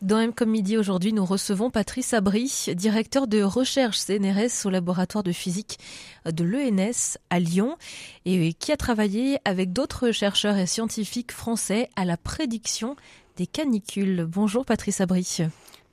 Dans 0.00 0.20
M 0.20 0.32
midi 0.46 0.76
aujourd'hui, 0.76 1.12
nous 1.12 1.24
recevons 1.24 1.70
Patrice 1.70 2.14
Abry, 2.14 2.52
directeur 2.74 3.26
de 3.26 3.42
recherche 3.42 3.98
CNRS 3.98 4.64
au 4.64 4.70
laboratoire 4.70 5.24
de 5.24 5.32
physique 5.32 5.78
de 6.24 6.44
l'ENS 6.44 7.18
à 7.30 7.40
Lyon 7.40 7.76
et 8.24 8.52
qui 8.52 8.70
a 8.70 8.76
travaillé 8.76 9.38
avec 9.44 9.72
d'autres 9.72 10.12
chercheurs 10.12 10.56
et 10.56 10.66
scientifiques 10.66 11.32
français 11.32 11.90
à 11.96 12.04
la 12.04 12.16
prédiction 12.16 12.94
des 13.36 13.48
canicules. 13.48 14.24
Bonjour 14.24 14.64
Patrice 14.64 15.00
Abry. 15.00 15.48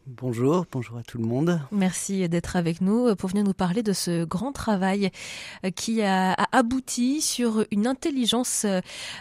Bonjour, 0.08 0.68
bonjour 0.72 1.00
à 1.00 1.04
tout 1.04 1.18
le 1.18 1.26
monde. 1.26 1.60
Merci 1.72 2.30
d'être 2.30 2.56
avec 2.56 2.80
nous 2.80 3.16
pour 3.16 3.28
venir 3.28 3.44
nous 3.44 3.56
parler 3.56 3.82
de 3.82 3.92
ce 3.92 4.24
grand 4.24 4.52
travail 4.52 5.10
euh, 5.64 5.72
qui 5.72 6.04
a, 6.04 6.34
abouti 6.52 7.22
sur 7.22 7.66
une 7.72 7.88
intelligence, 7.88 8.68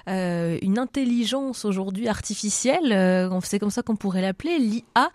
euh, 0.08 0.58
une 0.60 0.78
intelligence 0.78 1.64
aujourd'hui 1.64 2.06
artificielle, 2.06 2.92
euh, 2.92 3.40
c'est 3.44 3.58
comme 3.58 3.70
ça 3.70 3.80
qu'on 3.80 3.96
pourrait 3.96 4.20
l'appeler, 4.20 4.58
l'IA, 4.58 5.10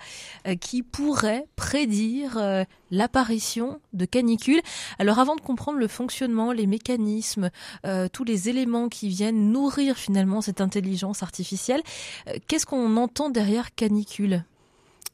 qui 0.59 0.81
pourrait 0.81 1.45
prédire 1.55 2.65
l'apparition 2.89 3.79
de 3.93 4.05
canicules. 4.05 4.61
Alors 4.97 5.19
avant 5.19 5.35
de 5.35 5.41
comprendre 5.41 5.77
le 5.77 5.87
fonctionnement, 5.87 6.51
les 6.51 6.65
mécanismes, 6.65 7.51
tous 8.11 8.23
les 8.23 8.49
éléments 8.49 8.89
qui 8.89 9.09
viennent 9.09 9.51
nourrir 9.51 9.97
finalement 9.97 10.41
cette 10.41 10.61
intelligence 10.61 11.21
artificielle, 11.21 11.81
qu'est-ce 12.47 12.65
qu'on 12.65 12.97
entend 12.97 13.29
derrière 13.29 13.75
canicule? 13.75 14.43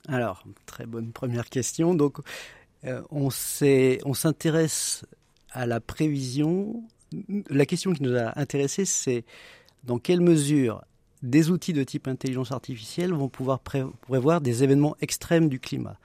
Alors, 0.08 0.44
très 0.66 0.86
bonne 0.86 1.12
première 1.12 1.50
question. 1.50 1.96
Donc, 1.96 2.18
euh, 2.86 3.02
on 3.10 3.30
s'intéresse 3.30 5.06
à 5.52 5.66
la 5.66 5.80
prévision. 5.80 6.84
La 7.50 7.66
question 7.66 7.94
qui 7.94 8.04
nous 8.04 8.16
a 8.16 8.38
intéressés, 8.40 8.86
c'est 8.86 9.26
dans 9.84 9.98
quelle 9.98 10.22
mesure 10.22 10.84
des 11.24 11.50
outils 11.50 11.74
de 11.74 11.84
type 11.84 12.08
intelligence 12.08 12.52
artificielle 12.52 13.14
vont 13.14 13.30
pouvoir 13.30 13.60
prévoir 13.60 14.42
des 14.42 14.64
événements 14.64 14.96
extrêmes 15.02 15.50
du 15.50 15.60
climat. 15.60 15.98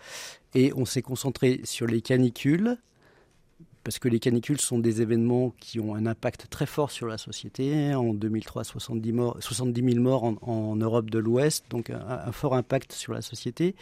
Et 0.55 0.73
on 0.75 0.85
s'est 0.85 1.03
concentré 1.03 1.61
sur 1.65 1.87
les 1.87 2.01
canicules, 2.01 2.79
parce 3.85 3.99
que 3.99 4.09
les 4.09 4.21
canicules 4.21 4.61
sont 4.61 4.79
des 4.79 5.03
événements 5.03 5.55
qui 5.59 5.81
ont 5.81 5.95
un 5.95 6.07
impact 6.07 6.47
très 6.51 6.67
fort 6.67 6.91
sur 6.91 7.07
la 7.07 7.19
société. 7.19 7.95
En 7.95 8.13
2003, 8.15 8.65
70, 8.65 9.13
morts, 9.13 9.37
70 9.41 9.93
000 9.93 10.03
morts 10.03 10.25
en, 10.43 10.77
Europe 10.77 11.11
de 11.11 11.19
l'Ouest, 11.19 11.65
donc 11.71 11.91
un, 11.91 12.33
fort 12.33 12.55
impact 12.55 12.93
sur 12.93 13.13
la 13.13 13.23
société. 13.23 13.75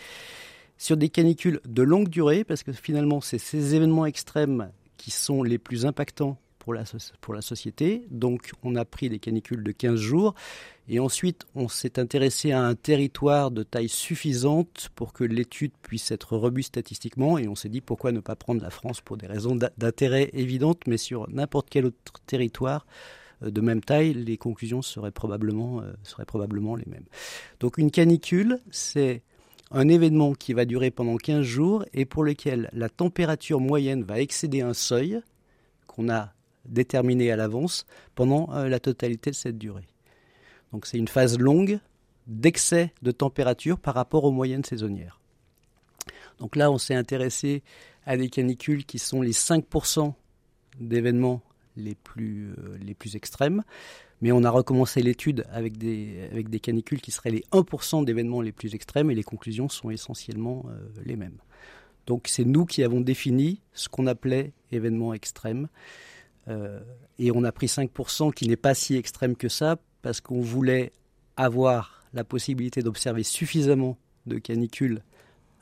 Sur 0.77 0.97
des 0.97 1.09
canicules 1.09 1.61
de 1.67 1.83
longue 1.83 2.09
durée, 2.09 2.45
parce 2.45 2.63
que 2.63 2.73
finalement, 2.73 3.21
c'est 3.21 3.39
ces 3.39 3.75
événements 3.75 4.07
extrêmes 4.07 4.71
qui 4.97 5.11
sont 5.11 5.43
les 5.43 5.59
plus 5.59 5.87
impactants 5.87 6.39
pour 7.21 7.35
la, 7.35 7.43
société. 7.43 8.07
Donc 8.11 8.53
on 8.63 8.77
a 8.77 8.85
pris 8.85 9.09
des 9.09 9.19
canicules 9.19 9.63
de 9.63 9.73
15 9.73 9.99
jours 9.99 10.35
et 10.89 11.01
ensuite 11.01 11.47
on 11.55 11.69
s'est 11.69 11.99
intéressé 11.99 12.53
à 12.53 12.63
un 12.63 12.75
territoire 12.75 13.51
de 13.51 13.63
taille 13.63 13.89
suffisante 13.89 14.91
pour 14.95 15.13
que 15.13 15.25
l'étude 15.25 15.73
puisse 15.83 16.11
être 16.11 16.37
robuste 16.37 16.69
statistiquement 16.69 17.39
et 17.39 17.49
on 17.49 17.55
s'est 17.55 17.69
dit 17.69 17.81
pourquoi 17.81 18.13
ne 18.13 18.21
pas 18.21 18.37
prendre 18.37 18.63
la 18.63 18.71
France 18.71 19.01
pour 19.01 19.17
des 19.17 19.27
raisons 19.27 19.57
d'intérêt 19.77 20.31
évidentes 20.33 20.87
mais 20.87 20.99
sur 20.99 21.29
n'importe 21.31 21.69
quel 21.71 21.87
autre 21.87 22.13
territoire 22.27 22.87
euh, 23.43 23.51
de 23.51 23.61
même 23.61 23.81
taille, 23.81 24.13
les 24.13 24.37
conclusions 24.37 24.83
seraient 24.83 25.11
probablement, 25.13 25.81
euh, 25.81 25.93
seraient 26.03 26.25
probablement 26.27 26.77
les 26.77 26.87
mêmes. 26.87 27.07
Donc 27.61 27.79
une 27.79 27.91
canicule, 27.91 28.59
c'est 28.71 29.23
un 29.71 29.89
événement 29.89 30.33
qui 30.35 30.55
va 30.55 30.65
durer 30.65 30.91
pendant 30.91 31.17
15 31.17 31.43
jours 31.43 31.85
et 31.93 32.05
pour 32.05 32.25
lequel 32.25 32.71
la 32.73 32.89
température 32.89 33.61
moyenne 33.61 34.03
va 34.03 34.21
excéder 34.21 34.61
un 34.61 34.75
seuil 34.75 35.21
qu'on 35.87 36.09
a 36.09 36.33
déterminée 36.69 37.31
à 37.31 37.37
l'avance 37.37 37.87
pendant 38.15 38.53
euh, 38.53 38.69
la 38.69 38.81
totalité 38.81 39.31
de 39.31 39.37
cette 39.37 39.59
durée. 39.59 39.89
Donc 40.73 40.87
c'est 40.87 40.99
une 40.99 41.09
phase 41.09 41.39
longue 41.39 41.81
d'excès 42.27 42.93
de 43.03 43.11
température 43.11 43.79
par 43.79 43.95
rapport 43.95 44.25
aux 44.25 44.31
moyennes 44.31 44.65
saisonnières. 44.65 45.21
Donc 46.39 46.57
là, 46.57 46.71
on 46.71 46.79
s'est 46.79 46.95
intéressé 46.95 47.63
à 48.07 48.17
des 48.17 48.29
canicules 48.29 48.85
qui 48.85 48.99
sont 48.99 49.23
les 49.23 49.33
5% 49.33 50.13
d'événements 50.79 51.43
les 51.77 51.95
plus, 51.95 52.51
euh, 52.51 52.79
les 52.81 52.95
plus 52.95 53.17
extrêmes, 53.17 53.65
mais 54.21 54.33
on 54.33 54.43
a 54.45 54.51
recommencé 54.51 55.01
l'étude 55.01 55.45
avec 55.51 55.77
des, 55.77 56.29
avec 56.33 56.49
des 56.49 56.61
canicules 56.61 57.01
qui 57.01 57.11
seraient 57.11 57.31
les 57.31 57.45
1% 57.53 58.05
d'événements 58.05 58.43
les 58.43 58.53
plus 58.53 58.75
extrêmes 58.75 59.11
et 59.11 59.15
les 59.15 59.23
conclusions 59.23 59.69
sont 59.69 59.91
essentiellement 59.91 60.67
euh, 60.69 60.89
les 61.05 61.17
mêmes. 61.17 61.39
Donc 62.07 62.27
c'est 62.27 62.45
nous 62.45 62.65
qui 62.65 62.83
avons 62.83 63.01
défini 63.01 63.61
ce 63.75 63.89
qu'on 63.89 64.07
appelait 64.07 64.53
événements 64.73 65.15
extrêmes. 65.15 65.69
Euh, 66.49 66.81
et 67.19 67.31
on 67.31 67.45
a 67.45 67.53
pris 67.53 67.67
5% 67.67 68.33
qui 68.33 68.49
n'est 68.49 68.57
pas 68.57 68.75
si 68.75 68.97
extrême 68.97 69.37
que 69.37 69.49
ça, 69.49 69.77
parce 70.03 70.21
qu'on 70.21 70.41
voulait 70.41 70.93
avoir 71.37 72.03
la 72.15 72.25
possibilité 72.25 72.83
d'observer 72.83 73.23
suffisamment 73.23 73.99
de 74.27 74.39
canicules 74.39 75.03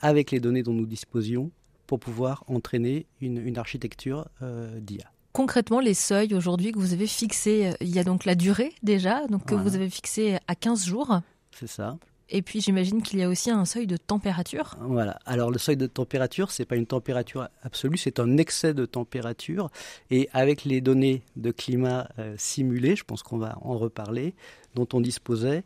avec 0.01 0.31
les 0.31 0.39
données 0.39 0.63
dont 0.63 0.73
nous 0.73 0.85
disposions 0.85 1.51
pour 1.87 1.99
pouvoir 1.99 2.43
entraîner 2.47 3.05
une, 3.21 3.57
architecture 3.57 4.27
euh, 4.41 4.79
d'IA. 4.79 5.09
Concrètement, 5.33 5.79
les 5.79 5.93
seuils 5.93 6.33
aujourd'hui 6.33 6.71
que 6.71 6.79
vous 6.79 6.93
avez 6.93 7.07
fixés, 7.07 7.67
euh, 7.67 7.73
il 7.81 7.89
y 7.89 7.99
a 7.99 8.03
donc 8.03 8.25
la 8.25 8.35
durée 8.35 8.73
déjà, 8.83 9.25
donc 9.27 9.45
que 9.45 9.55
vous 9.55 9.75
avez 9.75 9.89
fixé 9.89 10.37
à 10.47 10.55
15 10.55 10.85
jours. 10.85 11.21
C'est 11.51 11.67
ça. 11.67 11.97
Et 12.29 12.41
puis 12.41 12.59
j'imagine 12.59 13.01
qu'il 13.01 13.19
y 13.19 13.23
a 13.23 13.29
aussi 13.29 13.49
un 13.49 13.65
seuil 13.65 13.87
de 13.87 13.95
température. 13.97 14.75
Voilà. 14.81 15.19
Alors 15.25 15.49
le 15.49 15.57
seuil 15.57 15.77
de 15.77 15.87
température, 15.87 16.51
c'est 16.51 16.65
pas 16.65 16.75
une 16.75 16.85
température 16.85 17.47
absolue, 17.63 17.97
c'est 17.97 18.19
un 18.19 18.37
excès 18.37 18.73
de 18.73 18.85
température. 18.85 19.69
Et 20.11 20.29
avec 20.33 20.65
les 20.65 20.81
données 20.81 21.23
de 21.35 21.51
climat 21.51 22.09
euh, 22.19 22.35
simulées, 22.37 22.95
je 22.95 23.03
pense 23.03 23.23
qu'on 23.23 23.37
va 23.37 23.57
en 23.61 23.77
reparler, 23.77 24.35
dont 24.75 24.87
on 24.93 24.99
disposait, 24.99 25.63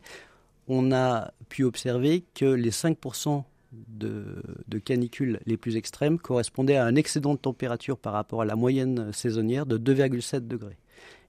on 0.68 0.92
a 0.92 1.32
pu 1.48 1.64
observer 1.64 2.24
que 2.34 2.44
les 2.44 2.70
5% 2.70 3.42
de, 3.88 4.42
de, 4.68 4.78
canicules 4.78 5.40
les 5.46 5.56
plus 5.56 5.76
extrêmes 5.76 6.18
correspondaient 6.18 6.76
à 6.76 6.84
un 6.84 6.94
excédent 6.94 7.32
de 7.32 7.38
température 7.38 7.96
par 7.96 8.12
rapport 8.12 8.42
à 8.42 8.44
la 8.44 8.54
moyenne 8.54 9.12
saisonnière 9.12 9.66
de 9.66 9.78
2,7 9.78 10.46
degrés. 10.46 10.76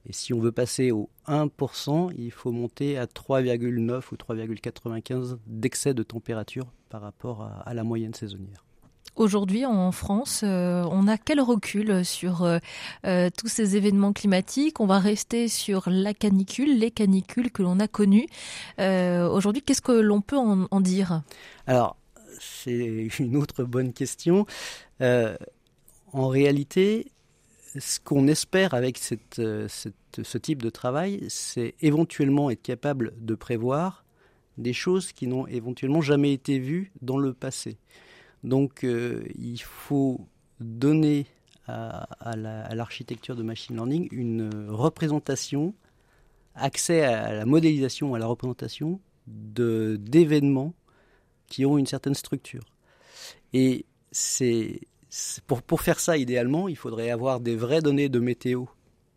Et 0.06 0.12
si 0.12 0.34
on 0.34 0.40
veut 0.40 0.52
passer 0.52 0.90
au 0.90 1.08
1%, 1.26 2.12
il 2.16 2.30
faut 2.30 2.52
monter 2.52 2.98
à 2.98 3.06
3,9 3.06 4.02
ou 4.12 4.16
3,95 4.16 5.38
d'excès 5.46 5.94
de 5.94 6.02
température 6.02 6.66
par 6.90 7.00
rapport 7.00 7.50
à, 7.64 7.72
la 7.72 7.84
moyenne 7.84 8.12
saisonnière. 8.12 8.64
Aujourd'hui, 9.16 9.64
en 9.64 9.92
France, 9.92 10.42
euh, 10.42 10.84
on 10.90 11.06
a 11.06 11.16
quel 11.16 11.40
recul 11.40 12.04
sur 12.04 12.42
euh, 12.42 12.58
euh, 13.06 13.30
tous 13.36 13.46
ces 13.46 13.76
événements 13.76 14.12
climatiques? 14.12 14.80
On 14.80 14.86
va 14.86 14.98
rester 14.98 15.46
sur 15.48 15.84
la 15.86 16.12
canicule, 16.12 16.78
les 16.78 16.90
canicules 16.90 17.52
que 17.52 17.62
l'on 17.62 17.78
a 17.78 17.88
connues. 17.88 18.26
Aujourd'hui, 18.78 19.62
qu'est-ce 19.62 19.82
que 19.82 19.92
l'on 19.92 20.20
peut 20.20 20.36
en, 20.36 20.66
en 20.70 20.80
dire? 20.80 21.22
Alors, 21.66 21.96
c'est 22.40 23.08
une 23.20 23.36
autre 23.36 23.64
bonne 23.64 23.92
question. 23.92 24.46
en 25.00 26.28
réalité, 26.28 27.12
ce 27.78 28.00
qu'on 28.00 28.26
espère 28.28 28.74
avec 28.74 29.00
euh, 29.38 29.68
ce 29.68 30.38
type 30.38 30.62
de 30.62 30.70
travail, 30.70 31.24
c'est 31.28 31.74
éventuellement 31.80 32.50
être 32.50 32.62
capable 32.62 33.12
de 33.18 33.34
prévoir 33.34 34.04
des 34.58 34.72
choses 34.72 35.12
qui 35.12 35.26
n'ont 35.26 35.46
éventuellement 35.46 36.00
jamais 36.00 36.32
été 36.32 36.58
vues 36.58 36.92
dans 37.02 37.18
le 37.18 37.32
passé. 37.32 37.78
Donc 38.44 38.84
euh, 38.84 39.24
il 39.36 39.60
faut 39.60 40.28
donner 40.60 41.26
à, 41.66 42.06
l'architecture 42.36 43.36
de 43.36 43.42
machine 43.42 43.74
learning 43.74 44.08
une 44.12 44.68
représentation, 44.68 45.74
accès 46.54 47.02
à 47.02 47.32
la 47.32 47.46
modélisation, 47.46 48.14
à 48.14 48.18
la 48.18 48.26
représentation 48.26 49.00
d'événements 49.26 50.74
qui 51.46 51.64
ont 51.64 51.78
une 51.78 51.86
certaine 51.86 52.14
structure. 52.14 52.64
Et 53.54 53.86
pour, 55.46 55.62
pour 55.62 55.80
faire 55.80 56.00
ça, 56.00 56.16
idéalement, 56.16 56.68
il 56.68 56.76
faudrait 56.76 57.10
avoir 57.10 57.40
des 57.40 57.56
vraies 57.56 57.82
données 57.82 58.08
de 58.08 58.18
météo 58.18 58.64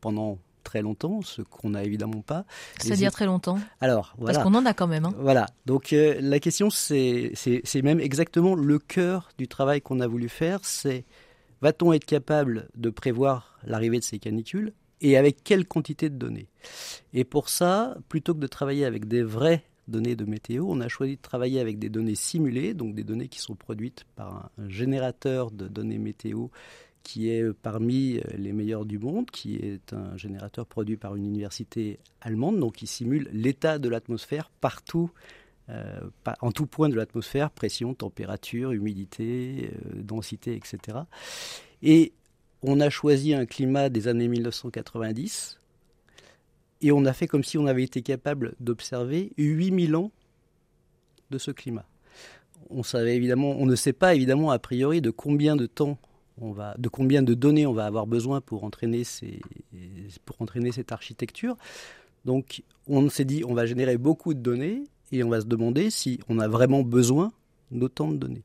pendant 0.01 0.37
très 0.67 0.81
longtemps, 0.81 1.21
ce 1.21 1.41
qu'on 1.41 1.71
n'a 1.71 1.83
évidemment 1.83 2.21
pas. 2.21 2.45
C'est-à-dire 2.77 3.11
très 3.11 3.25
longtemps 3.25 3.57
Alors, 3.79 4.13
voilà. 4.17 4.33
Parce 4.33 4.45
qu'on 4.45 4.53
en 4.53 4.65
a 4.65 4.73
quand 4.73 4.87
même. 4.87 5.05
Hein. 5.05 5.13
Voilà. 5.17 5.45
Donc, 5.65 5.93
euh, 5.93 6.17
la 6.19 6.39
question, 6.39 6.69
c'est 6.69 7.31
même 7.83 8.01
exactement 8.01 8.53
le 8.53 8.77
cœur 8.77 9.29
du 9.37 9.47
travail 9.47 9.81
qu'on 9.81 10.01
a 10.01 10.07
voulu 10.07 10.27
faire. 10.27 10.59
C'est 10.63 11.05
va-t-on 11.61 11.93
être 11.93 12.05
capable 12.05 12.67
de 12.75 12.89
prévoir 12.89 13.57
l'arrivée 13.63 13.99
de 13.99 14.03
ces 14.03 14.19
canicules 14.19 14.73
et 14.99 15.15
avec 15.17 15.43
quelle 15.43 15.65
quantité 15.65 16.09
de 16.09 16.15
données? 16.15 16.49
Et 17.13 17.23
pour 17.23 17.47
ça, 17.47 17.95
plutôt 18.09 18.33
que 18.33 18.39
de 18.39 18.47
travailler 18.47 18.85
avec 18.85 19.07
des 19.07 19.23
vraies 19.23 19.63
données 19.87 20.15
de 20.15 20.25
météo, 20.25 20.65
on 20.67 20.81
a 20.81 20.87
choisi 20.87 21.15
de 21.15 21.21
travailler 21.21 21.59
avec 21.59 21.79
des 21.79 21.89
données 21.89 22.15
simulées, 22.15 22.73
donc 22.73 22.95
des 22.95 23.03
données 23.03 23.27
qui 23.27 23.39
sont 23.39 23.55
produites 23.55 24.05
par 24.15 24.51
un, 24.57 24.69
générateur 24.69 25.51
de 25.51 25.67
données 25.67 25.97
météo 25.97 26.47
qui 27.03 27.29
est 27.29 27.53
parmi 27.53 28.19
les 28.37 28.51
meilleurs 28.51 28.85
du 28.85 28.99
monde, 28.99 29.31
qui 29.31 29.55
est 29.55 29.93
un 29.93 30.17
générateur 30.17 30.65
produit 30.65 30.97
par 30.97 31.15
une 31.15 31.25
université 31.25 31.99
allemande, 32.19 32.59
donc 32.59 32.75
qui 32.75 32.87
simule 32.87 33.29
l'état 33.31 33.79
de 33.79 33.87
l'atmosphère 33.87 34.49
partout, 34.59 35.09
euh, 35.69 36.01
en 36.41 36.51
tout 36.51 36.65
point 36.65 36.89
de 36.89 36.95
l'atmosphère, 36.95 37.49
pression, 37.49 37.93
température, 37.93 38.73
humidité, 38.73 39.71
euh, 39.73 40.01
densité, 40.01 40.55
etc. 40.55 40.99
Et 41.81 42.11
on 42.61 42.79
a 42.79 42.89
choisi 42.89 43.33
un 43.33 43.45
climat 43.45 43.89
des 43.89 44.07
années 44.07 44.27
1990 44.27 45.59
et 46.81 46.91
on 46.91 47.05
a 47.05 47.13
fait 47.13 47.27
comme 47.27 47.43
si 47.43 47.57
on 47.57 47.65
avait 47.65 47.83
été 47.83 48.01
capable 48.01 48.55
d'observer 48.59 49.31
8000 49.37 49.95
ans 49.95 50.11
de 51.31 51.37
ce 51.37 51.51
climat. 51.51 51.85
On 52.69 52.81
ne 53.65 53.75
sait 53.75 53.93
pas 53.93 54.13
évidemment 54.15 54.51
a 54.51 54.59
priori 54.59 55.01
de 55.01 55.09
combien 55.09 55.55
de 55.55 55.65
temps 55.65 55.97
de 56.77 56.87
combien 56.87 57.23
de 57.23 57.33
données 57.33 57.65
on 57.65 57.73
va 57.73 57.85
avoir 57.85 58.05
besoin 58.05 58.41
pour 58.41 58.63
entraîner, 58.63 59.03
cette 59.03 60.91
architecture. 60.91 61.57
Donc 62.25 62.63
on 62.87 63.09
s'est 63.09 63.25
dit 63.25 63.43
on 63.43 63.53
va 63.53 63.65
générer 63.65 63.97
beaucoup 63.97 64.33
de 64.33 64.39
données 64.39 64.83
et 65.11 65.23
on 65.23 65.29
va 65.29 65.41
se 65.41 65.45
demander 65.45 65.89
si 65.89 66.19
on 66.29 66.39
a 66.39 66.47
vraiment 66.47 66.83
besoin 66.83 67.31
d'autant 67.71 68.11
de 68.11 68.17
données. 68.17 68.43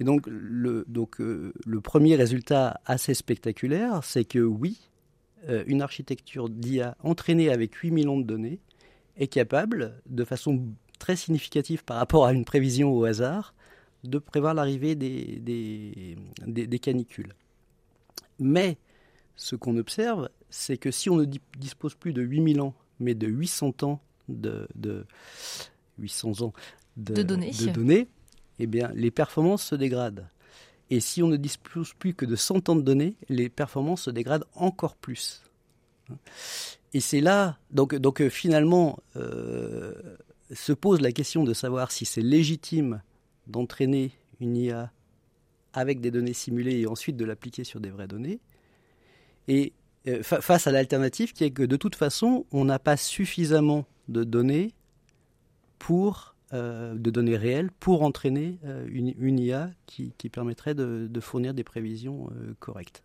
Et 0.00 0.04
donc 0.04 0.26
le, 0.26 0.84
euh, 1.20 1.52
premier 1.82 2.14
résultat 2.14 2.80
assez 2.86 3.14
spectaculaire, 3.14 4.04
c'est 4.04 4.24
que 4.24 4.38
oui, 4.38 4.78
une 5.48 5.82
architecture 5.82 6.48
d'IA 6.48 6.96
entraînée 7.02 7.50
avec 7.50 7.74
8 7.74 7.90
millions 7.90 8.18
de 8.18 8.24
données 8.24 8.60
est 9.16 9.28
capable, 9.28 10.00
de 10.06 10.24
façon 10.24 10.62
très 10.98 11.16
significative 11.16 11.84
par 11.84 11.96
rapport 11.96 12.26
à 12.26 12.32
une 12.32 12.44
prévision 12.44 12.92
au 12.92 13.04
hasard, 13.04 13.54
de 14.04 14.18
prévoir 14.18 14.54
l'arrivée 14.54 14.94
des, 14.94 15.40
des, 16.46 16.78
canicules. 16.78 17.34
Mais 18.38 18.78
ce 19.36 19.56
qu'on 19.56 19.76
observe, 19.76 20.28
c'est 20.50 20.78
que 20.78 20.90
si 20.90 21.10
on 21.10 21.16
ne 21.16 21.24
dispose 21.58 21.94
plus 21.94 22.12
de 22.12 22.22
8000 22.22 22.60
ans, 22.60 22.74
mais 23.00 23.14
de 23.14 23.26
800 23.26 23.74
ans 23.82 24.00
de, 24.28 24.68
800 25.98 26.42
ans 26.42 26.52
de, 26.96 27.22
données. 27.22 27.50
de 27.50 27.70
données, 27.70 28.08
eh 28.58 28.66
bien, 28.66 28.90
les 28.94 29.10
performances 29.10 29.64
se 29.64 29.74
dégradent. 29.74 30.28
Et 30.90 31.00
si 31.00 31.22
on 31.22 31.28
ne 31.28 31.36
dispose 31.36 31.92
plus 31.94 32.14
que 32.14 32.24
de 32.24 32.36
100 32.36 32.68
ans 32.68 32.76
de 32.76 32.82
données, 32.82 33.14
les 33.28 33.48
performances 33.48 34.02
se 34.02 34.10
dégradent 34.10 34.46
encore 34.54 34.96
plus. 34.96 35.42
Et 36.94 37.00
c'est 37.00 37.20
là, 37.20 37.58
donc, 37.70 37.94
donc 37.94 38.22
euh, 38.22 38.30
finalement, 38.30 38.98
euh, 39.16 39.92
se 40.52 40.72
pose 40.72 41.00
la 41.00 41.12
question 41.12 41.44
de 41.44 41.52
savoir 41.52 41.92
si 41.92 42.06
c'est 42.06 42.22
légitime 42.22 43.02
d'entraîner 43.46 44.12
une 44.40 44.56
IA 44.56 44.90
avec 45.74 46.00
des 46.00 46.10
données 46.10 46.32
simulées 46.32 46.80
et 46.80 46.86
ensuite 46.86 47.16
de 47.16 47.24
l'appliquer 47.24 47.64
sur 47.64 47.80
des 47.80 47.90
vraies 47.90 48.08
données. 48.08 48.40
Et 49.48 49.72
euh, 50.06 50.22
face 50.22 50.66
à 50.66 50.72
l'alternative 50.72 51.32
qui 51.32 51.44
est 51.44 51.50
que 51.50 51.62
de 51.62 51.76
toute 51.76 51.94
façon, 51.94 52.46
on 52.52 52.64
n'a 52.64 52.78
pas 52.78 52.96
suffisamment 52.96 53.84
de 54.08 54.24
données 54.24 54.72
pour 55.78 56.34
euh, 56.52 56.94
de 56.94 57.10
données 57.10 57.36
réelles 57.36 57.70
pour 57.80 58.02
entraîner 58.02 58.58
euh, 58.64 58.86
une, 58.90 59.38
IA 59.38 59.70
qui, 59.86 60.12
permettrait 60.30 60.74
de, 60.74 61.20
fournir 61.20 61.54
des 61.54 61.64
prévisions 61.64 62.30
correctes. 62.60 63.02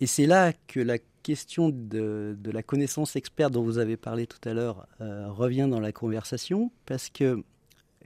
Et 0.00 0.06
c'est 0.06 0.26
là 0.26 0.52
que 0.66 0.80
la 0.80 0.98
question 1.22 1.70
de, 1.70 2.36
la 2.44 2.62
connaissance 2.62 3.16
experte 3.16 3.52
dont 3.52 3.62
vous 3.62 3.78
avez 3.78 3.96
parlé 3.96 4.26
tout 4.26 4.48
à 4.48 4.52
l'heure 4.52 4.86
revient 5.00 5.68
dans 5.70 5.80
la 5.80 5.92
conversation, 5.92 6.70
parce 6.84 7.08
que 7.10 7.42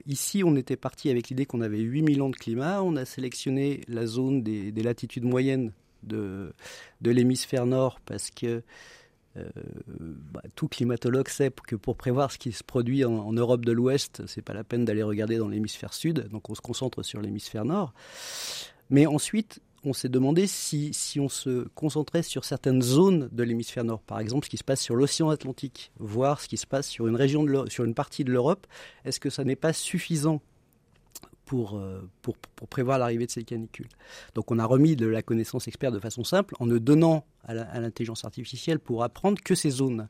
Ici, 0.07 0.43
on 0.43 0.55
était 0.55 0.77
parti 0.77 1.09
avec 1.09 1.29
l'idée 1.29 1.45
qu'on 1.45 1.61
avait 1.61 1.79
8000 1.79 2.21
ans 2.21 2.29
de 2.29 2.35
climat. 2.35 2.81
On 2.81 2.95
a 2.95 3.05
sélectionné 3.05 3.81
la 3.87 4.05
zone 4.05 4.41
des, 4.41 4.71
latitudes 4.71 5.23
moyennes 5.23 5.71
de, 6.03 6.53
de 7.01 7.11
l'hémisphère 7.11 7.65
nord 7.65 7.99
parce 8.05 8.31
que 8.31 8.63
euh, 9.37 9.49
bah, 9.97 10.41
tout 10.55 10.67
climatologue 10.67 11.29
sait 11.29 11.51
que 11.67 11.75
pour 11.75 11.95
prévoir 11.95 12.31
ce 12.31 12.37
qui 12.37 12.51
se 12.51 12.63
produit 12.63 13.05
en, 13.05 13.31
Europe 13.31 13.65
de 13.65 13.71
l'Ouest, 13.71 14.23
c'est 14.27 14.41
pas 14.41 14.53
la 14.53 14.63
peine 14.63 14.85
d'aller 14.85 15.03
regarder 15.03 15.37
dans 15.37 15.47
l'hémisphère 15.47 15.93
sud. 15.93 16.27
Donc 16.29 16.49
on 16.49 16.55
se 16.55 16.61
concentre 16.61 17.03
sur 17.03 17.21
l'hémisphère 17.21 17.65
nord. 17.65 17.93
Mais 18.89 19.05
ensuite, 19.05 19.61
on 19.83 19.93
s'est 19.93 20.09
demandé 20.09 20.47
si, 20.47 20.93
si 20.93 21.19
on 21.19 21.29
se 21.29 21.67
concentrait 21.75 22.23
sur 22.23 22.45
certaines 22.45 22.81
zones 22.81 23.29
de 23.31 23.43
l'hémisphère 23.43 23.83
nord, 23.83 24.01
par 24.01 24.19
exemple 24.19 24.45
ce 24.45 24.49
qui 24.49 24.57
se 24.57 24.63
passe 24.63 24.81
sur 24.81 24.95
l'océan 24.95 25.29
Atlantique, 25.29 25.91
voir 25.97 26.41
ce 26.41 26.47
qui 26.47 26.57
se 26.57 26.67
passe 26.67 26.87
sur 26.87 27.07
une 27.07 27.15
région 27.15 27.43
de 27.43 27.69
sur 27.69 27.85
une 27.85 27.95
partie 27.95 28.23
de 28.23 28.31
l'Europe, 28.31 28.67
est-ce 29.05 29.19
que 29.19 29.29
ça 29.29 29.43
n'est 29.43 29.55
pas 29.55 29.73
suffisant 29.73 30.41
pour, 31.51 31.75
euh, 31.75 31.99
pour, 32.21 32.37
prévoir 32.69 32.97
l'arrivée 32.97 33.25
de 33.25 33.31
ces 33.31 33.43
canicules. 33.43 33.89
Donc 34.35 34.51
on 34.51 34.57
a 34.57 34.63
remis 34.63 34.95
de 34.95 35.05
la 35.05 35.21
connaissance 35.21 35.67
experte 35.67 35.93
de 35.93 35.99
façon 35.99 36.23
simple 36.23 36.55
en 36.61 36.65
ne 36.65 36.77
donnant 36.77 37.25
à 37.43 37.81
l'intelligence 37.81 38.23
artificielle 38.23 38.79
pour 38.79 39.03
apprendre 39.03 39.37
que 39.43 39.53
ces 39.53 39.69
zones. 39.69 40.07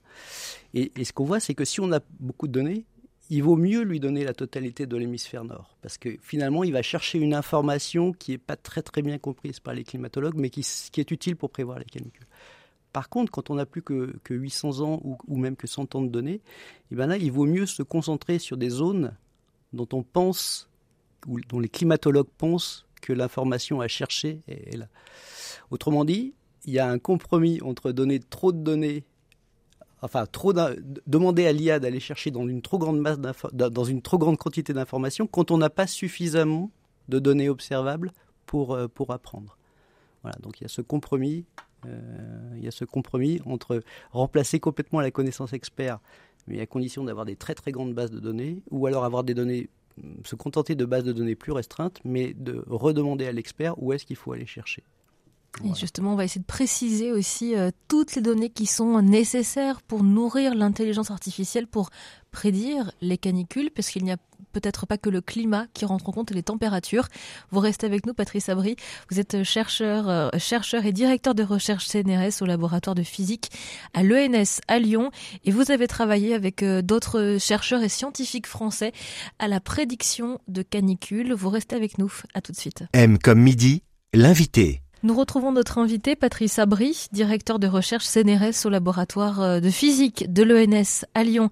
Et, 0.75 0.91
ce 1.03 1.11
qu'on 1.11 1.25
voit, 1.25 1.39
c'est 1.39 1.55
que 1.55 1.65
si 1.65 1.81
on 1.81 1.91
a 1.93 1.99
beaucoup 2.19 2.45
de 2.45 2.51
données, 2.51 2.85
il 3.31 3.41
vaut 3.41 3.55
mieux 3.55 3.81
lui 3.81 3.99
donner 3.99 4.23
la 4.23 4.35
totalité 4.35 4.85
de 4.85 4.95
l'hémisphère 4.95 5.43
nord. 5.43 5.75
Parce 5.81 5.97
que 5.97 6.09
finalement, 6.21 6.63
il 6.63 6.73
va 6.73 6.83
chercher 6.83 7.17
une 7.17 7.33
information 7.33 8.13
qui 8.13 8.33
n'est 8.33 8.38
pas 8.38 8.55
très 8.55 8.83
très 8.83 9.01
bien 9.01 9.17
comprise 9.17 9.59
par 9.59 9.73
les 9.73 9.83
climatologues, 9.83 10.38
mais 10.38 10.51
qui, 10.51 10.61
est 10.61 11.09
utile 11.09 11.35
pour 11.35 11.49
prévoir 11.49 11.79
les 11.79 11.85
canicules. 11.85 12.27
Par 12.93 13.09
contre, 13.09 13.31
quand 13.31 13.49
on 13.49 13.55
n'a 13.55 13.65
plus 13.65 13.81
que, 13.81 14.13
800 14.29 14.81
ans 14.81 15.01
ou, 15.27 15.38
même 15.38 15.55
que 15.55 15.65
100 15.65 15.95
ans 15.95 16.03
de 16.03 16.09
données, 16.09 16.33
et 16.35 16.41
eh 16.91 16.95
ben 16.95 17.07
là, 17.07 17.17
il 17.17 17.31
vaut 17.31 17.47
mieux 17.47 17.65
se 17.65 17.81
concentrer 17.81 18.38
sur 18.38 18.57
des 18.57 18.69
zones 18.69 19.15
dont 19.73 19.88
on 19.93 20.03
pense, 20.03 20.67
dont 21.27 21.59
les 21.59 21.69
climatologues 21.69 22.29
pensent 22.38 22.85
que 23.01 23.13
l'information 23.13 23.81
à 23.81 23.88
chercher 23.88 24.41
est 24.47 24.77
là. 24.77 24.88
Autrement 25.71 26.06
dit, 26.06 26.33
il 26.65 26.73
y 26.73 26.79
a 26.79 26.89
un 26.89 27.00
compromis 27.00 27.59
entre 27.62 27.91
donner 27.91 28.19
trop 28.19 28.51
de 28.51 28.59
données 28.59 29.03
enfin 30.01 30.25
trop 30.25 30.53
demander 30.53 31.45
à 31.45 31.53
l'IA 31.53 31.79
d'aller 31.79 32.00
chercher 32.00 32.31
dans 32.31 32.47
une 32.47 32.62
trop 32.62 32.79
grande 32.79 33.00
masse 33.00 33.19
dans 33.53 33.83
une 33.83 34.01
trop 34.01 34.18
grande 34.18 34.38
quantité 34.38 34.73
d'informations 34.73 35.27
quand 35.27 35.51
on 35.51 35.57
n'a 35.57 35.69
pas 35.69 35.88
suffisamment 35.88 36.71
de 37.07 37.19
données 37.19 37.50
observables 37.50 38.12
pour 38.45 38.74
euh, 38.74 38.88
apprendre. 39.09 39.57
Voilà, 40.24 40.38
donc 40.41 40.59
il 40.59 40.63
y 40.63 40.65
a 40.65 40.69
ce 40.69 40.81
compromis, 40.81 41.45
euh, 41.85 42.53
il 42.57 42.63
y 42.63 42.67
a 42.67 42.71
ce 42.71 42.85
compromis 42.85 43.41
entre 43.45 43.81
remplacer 44.12 44.59
complètement 44.59 45.01
la 45.01 45.12
connaissance 45.12 45.53
expert, 45.53 46.00
mais 46.47 46.59
à 46.59 46.65
condition 46.65 47.03
d'avoir 47.03 47.25
des 47.25 47.35
très 47.35 47.56
très 47.56 47.71
grandes 47.71 47.94
bases 47.94 48.12
de 48.12 48.19
données, 48.19 48.62
ou 48.69 48.85
alors 48.88 49.03
avoir 49.03 49.24
des 49.24 49.33
données 49.33 49.69
se 50.25 50.35
contenter 50.35 50.75
de 50.75 50.85
bases 50.85 51.03
de 51.03 51.13
données 51.13 51.35
plus 51.35 51.51
restreintes, 51.51 51.99
mais 52.03 52.33
de 52.33 52.63
redemander 52.67 53.25
à 53.25 53.31
l'expert 53.31 53.81
où 53.81 53.93
est-ce 53.93 54.05
qu'il 54.05 54.15
faut 54.15 54.33
aller 54.33 54.45
chercher. 54.45 54.83
Et 55.65 55.75
justement, 55.75 56.13
on 56.13 56.15
va 56.15 56.23
essayer 56.23 56.41
de 56.41 56.45
préciser 56.45 57.11
aussi 57.11 57.55
euh, 57.55 57.71
toutes 57.88 58.15
les 58.15 58.21
données 58.21 58.49
qui 58.49 58.65
sont 58.65 59.01
nécessaires 59.01 59.81
pour 59.81 60.03
nourrir 60.03 60.55
l'intelligence 60.55 61.11
artificielle 61.11 61.67
pour 61.67 61.89
prédire 62.31 62.91
les 63.01 63.17
canicules, 63.17 63.69
parce 63.69 63.89
qu'il 63.89 64.03
n'y 64.05 64.11
a 64.11 64.17
peut-être 64.51 64.86
pas 64.86 64.98
que 64.98 65.09
le 65.09 65.21
climat 65.21 65.65
qui 65.74 65.86
rentre 65.86 66.09
en 66.09 66.12
compte 66.12 66.31
les 66.31 66.44
températures. 66.44 67.07
Vous 67.51 67.59
restez 67.59 67.86
avec 67.86 68.06
nous, 68.06 68.13
Patrice 68.13 68.50
Abri. 68.50 68.75
Vous 69.09 69.19
êtes 69.19 69.44
chercheur, 69.44 70.09
euh, 70.09 70.30
chercheur 70.38 70.86
et 70.86 70.92
directeur 70.92 71.36
de 71.36 71.44
recherche 71.44 71.88
CNRS 71.88 72.42
au 72.42 72.45
laboratoire 72.45 72.95
de 72.95 73.03
physique 73.03 73.50
à 73.94 74.03
l'ENS 74.03 74.62
à 74.68 74.80
Lyon. 74.80 75.12
Et 75.45 75.51
vous 75.51 75.71
avez 75.71 75.88
travaillé 75.88 76.33
avec 76.33 76.63
euh, 76.63 76.81
d'autres 76.81 77.38
chercheurs 77.39 77.83
et 77.83 77.89
scientifiques 77.89 78.48
français 78.48 78.91
à 79.39 79.48
la 79.48 79.60
prédiction 79.60 80.39
de 80.48 80.62
canicules. 80.62 81.34
Vous 81.34 81.50
restez 81.50 81.75
avec 81.75 81.98
nous. 81.98 82.12
À 82.34 82.41
tout 82.41 82.51
de 82.51 82.58
suite. 82.58 82.84
M 82.93 83.17
comme 83.17 83.39
midi, 83.39 83.84
l'invité. 84.13 84.81
Nous 85.03 85.15
retrouvons 85.15 85.51
notre 85.51 85.79
invité, 85.79 86.15
Patrice 86.15 86.60
Abri, 86.60 87.08
directeur 87.12 87.58
de 87.58 87.65
recherche 87.65 88.05
CNRS 88.05 88.65
au 88.65 88.70
laboratoire 88.70 89.41
euh, 89.41 89.60
de 89.60 89.72
physique 89.72 90.31
de 90.31 90.43
l'ENS 90.43 91.05
à 91.15 91.24
Lyon, 91.24 91.50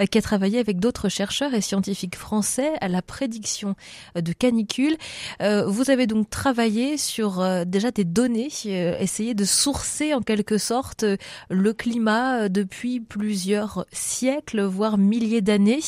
euh, 0.00 0.06
qui 0.06 0.16
a 0.16 0.22
travaillé 0.22 0.58
avec 0.58 0.78
d'autres 0.80 1.10
chercheurs 1.10 1.52
et 1.52 1.60
scientifiques 1.60 2.16
français 2.16 2.72
à 2.80 2.88
la 2.88 3.02
prédiction 3.02 3.74
euh, 4.16 4.22
de 4.22 4.32
canicules. 4.32 4.96
Vous 5.40 5.90
avez 5.90 6.06
donc 6.06 6.30
travaillé 6.30 6.96
sur 6.96 7.44
déjà 7.66 7.90
des 7.90 8.04
données, 8.04 8.48
essayé 8.64 9.34
de 9.34 9.44
sourcer 9.44 10.14
en 10.14 10.20
quelque 10.20 10.58
sorte 10.58 11.04
le 11.50 11.72
climat 11.72 12.48
depuis 12.48 13.00
plusieurs 13.00 13.86
siècles, 13.92 14.62
voire 14.62 14.98
milliers 14.98 15.42
d'années. 15.42 15.80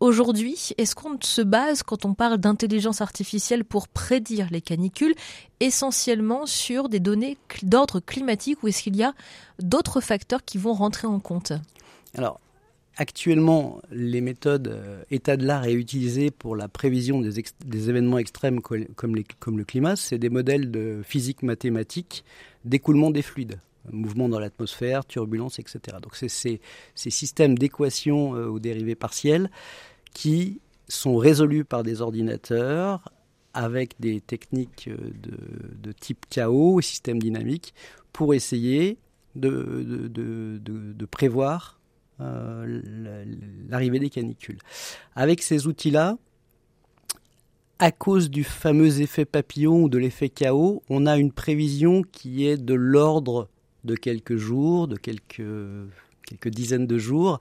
Aujourd'hui, 0.00 0.70
est-ce 0.78 0.94
qu'on 0.94 1.18
se 1.20 1.42
base, 1.42 1.82
quand 1.82 2.04
on 2.04 2.14
parle 2.14 2.38
d'intelligence 2.38 3.00
artificielle, 3.00 3.64
pour 3.64 3.88
prédire 3.88 4.48
les 4.50 4.60
canicules 4.60 5.14
essentiellement 5.60 6.46
sur 6.46 6.88
des 6.88 7.00
données 7.00 7.36
d'ordre 7.62 8.00
climatique 8.00 8.62
ou 8.62 8.68
est-ce 8.68 8.82
qu'il 8.82 8.96
y 8.96 9.02
a 9.02 9.14
d'autres 9.60 10.00
facteurs 10.00 10.44
qui 10.44 10.58
vont 10.58 10.72
rentrer 10.72 11.06
en 11.06 11.20
compte? 11.20 11.52
Alors, 12.16 12.40
actuellement, 12.96 13.80
les 13.90 14.20
méthodes 14.20 14.68
euh, 14.68 15.02
état 15.10 15.36
de 15.36 15.46
l'art 15.46 15.66
et 15.66 15.72
utilisées 15.72 16.30
pour 16.30 16.56
la 16.56 16.68
prévision 16.68 17.20
des, 17.20 17.90
événements 17.90 18.18
extrêmes 18.18 18.60
comme, 18.60 19.16
le 19.16 19.64
climat, 19.64 19.96
c'est 19.96 20.18
des 20.18 20.30
modèles 20.30 20.70
de 20.70 21.00
physique 21.04 21.42
mathématique 21.42 22.24
d'écoulement 22.64 23.10
des 23.10 23.22
fluides 23.22 23.60
mouvement 23.90 24.28
dans 24.28 24.38
l'atmosphère, 24.38 25.06
turbulence, 25.06 25.58
etc. 25.58 25.96
Donc 26.02 26.14
c'est 26.14 26.28
ces, 26.28 26.60
systèmes 26.94 27.56
d'équations 27.56 28.34
euh, 28.34 28.46
aux 28.46 28.58
dérivées 28.58 28.94
partielles 28.94 29.50
qui 30.12 30.60
sont 30.88 31.16
résolus 31.16 31.64
par 31.64 31.82
des 31.82 32.02
ordinateurs 32.02 33.10
avec 33.58 33.96
des 33.98 34.20
techniques 34.20 34.88
de, 34.88 35.90
type 35.90 36.26
chaos, 36.30 36.80
système 36.80 37.18
dynamique, 37.18 37.74
pour 38.12 38.32
essayer 38.32 38.98
de, 39.34 40.08
de, 40.08 41.04
prévoir 41.06 41.80
euh, 42.20 42.80
l'arrivée 43.68 43.98
des 43.98 44.10
canicules. 44.10 44.58
Avec 45.16 45.42
ces 45.42 45.66
outils-là, 45.66 46.18
à 47.80 47.90
cause 47.90 48.30
du 48.30 48.44
fameux 48.44 49.00
effet 49.00 49.24
papillon 49.24 49.82
ou 49.82 49.88
de 49.88 49.98
l'effet 49.98 50.28
chaos, 50.28 50.84
on 50.88 51.04
a 51.06 51.16
une 51.16 51.32
prévision 51.32 52.02
qui 52.02 52.46
est 52.46 52.58
de 52.58 52.74
l'ordre 52.74 53.48
de 53.82 53.96
quelques 53.96 54.36
jours, 54.36 54.86
de 54.86 54.96
quelques, 54.96 55.42
quelques 56.28 56.48
dizaines 56.50 56.86
de 56.86 56.98
jours, 56.98 57.40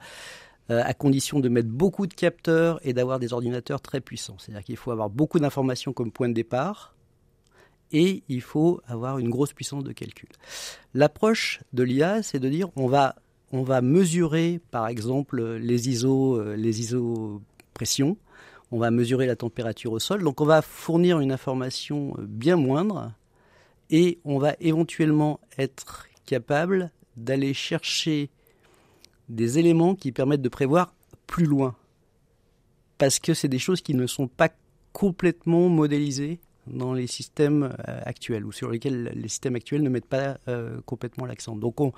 euh, 0.70 0.82
à 0.84 0.94
condition 0.94 1.40
de 1.40 1.50
mettre 1.50 1.70
beaucoup 1.70 2.08
de 2.08 2.14
capteurs 2.14 2.80
et 2.84 2.94
d'avoir 2.94 3.20
des 3.20 3.34
ordinateurs 3.34 3.82
très 3.82 4.02
puissants. 4.02 4.36
C'est-à-dire 4.38 4.64
qu'il 4.64 4.78
faut 4.78 4.92
avoir 4.92 5.10
beaucoup 5.10 5.40
d'informations 5.40 5.94
comme 5.94 6.12
point 6.12 6.28
de 6.28 6.34
départ 6.34 6.94
et 7.92 8.24
il 8.28 8.42
faut 8.42 8.82
avoir 8.86 9.18
une 9.18 9.30
grosse 9.30 9.54
puissance 9.54 9.84
de 9.84 9.94
calcul. 9.94 10.30
L'approche 10.94 11.62
de 11.72 11.84
l'IA, 11.84 12.22
c'est 12.22 12.40
de 12.40 12.50
dire 12.50 12.70
on 12.76 12.88
va, 12.88 13.16
mesurer 13.82 14.60
par 14.72 14.88
exemple 14.88 15.42
les 15.42 15.90
ISO, 15.90 16.36
euh, 16.36 16.56
les 16.56 16.82
ISO 16.82 17.42
on 18.72 18.80
va 18.80 18.92
mesurer 18.92 19.28
la 19.28 19.36
température 19.36 19.94
au 19.94 20.00
sol, 20.00 20.24
donc 20.24 20.42
on 20.42 20.46
va 20.46 20.62
fournir 20.62 21.20
une 21.20 21.32
information 21.32 22.16
bien 22.20 22.58
moindre 22.58 23.14
et 23.90 24.20
on 24.26 24.40
va 24.40 24.56
éventuellement 24.60 25.40
être 25.58 26.08
capable 26.26 26.92
d'aller 27.16 27.54
chercher 27.54 28.30
des 29.30 29.60
éléments 29.60 29.96
qui 29.96 30.12
permettent 30.12 30.42
de 30.42 30.50
prévoir 30.50 30.94
plus 31.26 31.46
loin. 31.46 31.76
Parce 32.98 33.20
que 33.20 33.34
c'est 33.34 33.48
des 33.48 33.60
choses 33.60 33.82
qui 33.82 33.94
ne 33.94 34.08
sont 34.08 34.28
pas 34.28 34.50
complètement 34.94 35.70
modélisées 35.70 36.40
dans 36.66 36.94
les 36.94 37.08
systèmes 37.08 37.76
euh, 37.88 38.00
actuels 38.04 38.46
ou 38.46 38.52
sur 38.52 38.70
lesquels 38.70 39.12
les 39.16 39.28
systèmes 39.28 39.56
actuels 39.56 39.84
ne 39.84 39.90
mettent 39.90 40.08
pas 40.08 40.38
euh, 40.48 40.80
complètement 40.86 41.26
l'accent. 41.26 41.56
Donc 41.56 41.80
on, 41.80 41.94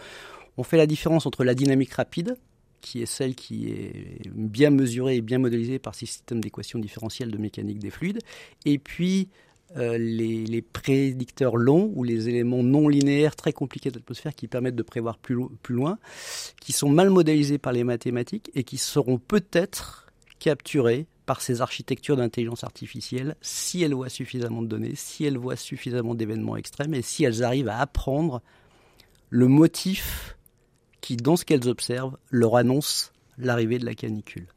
on, 0.57 0.63
fait 0.63 0.77
la 0.77 0.85
différence 0.85 1.25
entre 1.25 1.43
la 1.43 1.55
dynamique 1.55 1.93
rapide, 1.93 2.35
qui 2.81 3.01
est 3.01 3.05
celle 3.05 3.35
qui 3.35 3.69
est 3.69 4.29
bien 4.29 4.69
mesurée 4.69 5.17
et 5.17 5.21
bien 5.21 5.39
modélisée 5.39 5.79
par 5.79 5.95
ces 5.95 6.05
systèmes 6.05 6.41
d'équations 6.41 6.79
différentielles 6.79 7.31
de 7.31 7.37
mécanique 7.37 7.79
des 7.79 7.89
fluides, 7.89 8.19
et 8.65 8.77
puis 8.77 9.29
euh, 9.77 9.97
les, 9.97 10.61
prédicteurs 10.61 11.55
longs 11.55 11.91
ou 11.95 12.03
les 12.03 12.27
éléments 12.27 12.63
non 12.63 12.87
linéaires 12.87 13.35
très 13.35 13.53
compliqués 13.53 13.91
de 13.91 13.99
l'atmosphère 13.99 14.33
qui 14.33 14.47
permettent 14.47 14.75
de 14.75 14.83
prévoir 14.83 15.17
plus, 15.17 15.37
plus 15.61 15.75
loin, 15.75 15.99
qui 16.59 16.71
sont 16.71 16.89
mal 16.89 17.09
modélisés 17.09 17.57
par 17.57 17.73
les 17.73 17.83
mathématiques 17.83 18.49
et 18.55 18.63
qui 18.63 18.77
seront 18.77 19.19
peut-être 19.19 20.07
capturés 20.39 21.05
par 21.25 21.41
ces 21.41 21.61
architectures 21.61 22.17
d'intelligence 22.17 22.63
artificielle 22.63 23.35
si 23.41 23.83
elles 23.83 23.93
voient 23.93 24.09
suffisamment 24.09 24.63
de 24.63 24.67
données, 24.67 24.95
si 24.95 25.25
elles 25.25 25.37
voient 25.37 25.55
suffisamment 25.55 26.15
d'événements 26.15 26.57
extrêmes 26.57 26.95
et 26.95 27.03
si 27.03 27.23
elles 27.23 27.43
arrivent 27.43 27.69
à 27.69 27.77
apprendre 27.77 28.41
le 29.29 29.47
motif 29.47 30.37
qui, 31.01 31.17
dans 31.17 31.35
ce 31.35 31.45
qu'elles 31.45 31.67
observent, 31.67 32.17
leur 32.31 32.55
annonce 32.55 33.13
l'arrivée 33.37 33.77
de 33.77 33.85
la 33.85 33.93
canicule. 33.93 34.47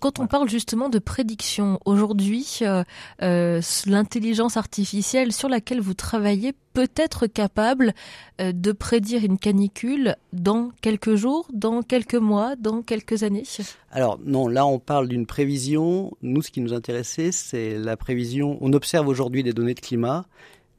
Quand 0.00 0.18
on 0.18 0.26
parle 0.26 0.48
justement 0.48 0.88
de 0.88 0.98
prédiction, 0.98 1.78
aujourd'hui, 1.84 2.58
euh, 2.62 2.84
euh, 3.22 3.60
l'intelligence 3.86 4.56
artificielle 4.56 5.32
sur 5.32 5.48
laquelle 5.48 5.80
vous 5.80 5.94
travaillez 5.94 6.52
peut 6.74 6.90
être 6.96 7.26
capable 7.26 7.94
euh, 8.40 8.52
de 8.52 8.72
prédire 8.72 9.24
une 9.24 9.38
canicule 9.38 10.16
dans 10.32 10.70
quelques 10.82 11.14
jours, 11.14 11.48
dans 11.52 11.82
quelques 11.82 12.14
mois, 12.14 12.56
dans 12.56 12.82
quelques 12.82 13.22
années? 13.22 13.44
Alors 13.90 14.18
non, 14.24 14.48
là 14.48 14.66
on 14.66 14.78
parle 14.78 15.08
d'une 15.08 15.26
prévision. 15.26 16.12
Nous, 16.22 16.42
ce 16.42 16.50
qui 16.50 16.60
nous 16.60 16.74
intéressait, 16.74 17.32
c'est 17.32 17.78
la 17.78 17.96
prévision. 17.96 18.58
On 18.60 18.72
observe 18.72 19.08
aujourd'hui 19.08 19.42
des 19.42 19.52
données 19.52 19.74
de 19.74 19.80
climat 19.80 20.26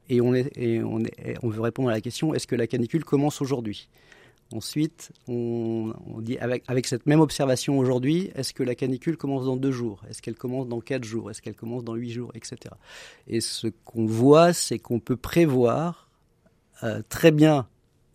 et 0.08 0.20
on, 0.20 0.34
est, 0.34 0.50
et 0.56 0.82
on, 0.82 1.00
est, 1.00 1.36
on 1.42 1.48
veut 1.48 1.60
répondre 1.60 1.88
à 1.88 1.92
la 1.92 2.00
question 2.00 2.34
est-ce 2.34 2.46
que 2.46 2.56
la 2.56 2.66
canicule 2.66 3.04
commence 3.04 3.42
aujourd'hui? 3.42 3.88
Ensuite, 4.50 5.12
on, 5.26 5.92
dit 6.20 6.38
avec, 6.38 6.86
cette 6.86 7.04
même 7.04 7.20
observation 7.20 7.78
aujourd'hui, 7.78 8.30
est-ce 8.34 8.54
que 8.54 8.62
la 8.62 8.74
canicule 8.74 9.18
commence 9.18 9.44
dans 9.44 9.56
deux 9.56 9.72
jours? 9.72 10.02
Est-ce 10.08 10.22
qu'elle 10.22 10.36
commence 10.36 10.66
dans 10.68 10.80
quatre 10.80 11.04
jours? 11.04 11.30
Est-ce 11.30 11.42
qu'elle 11.42 11.54
commence 11.54 11.84
dans 11.84 11.94
huit 11.94 12.10
jours? 12.10 12.32
Etc. 12.34 12.56
Et 13.26 13.42
ce 13.42 13.66
qu'on 13.84 14.06
voit, 14.06 14.54
c'est 14.54 14.78
qu'on 14.78 15.00
peut 15.00 15.16
prévoir 15.16 16.08
euh, 16.82 17.02
très 17.10 17.30
bien 17.30 17.68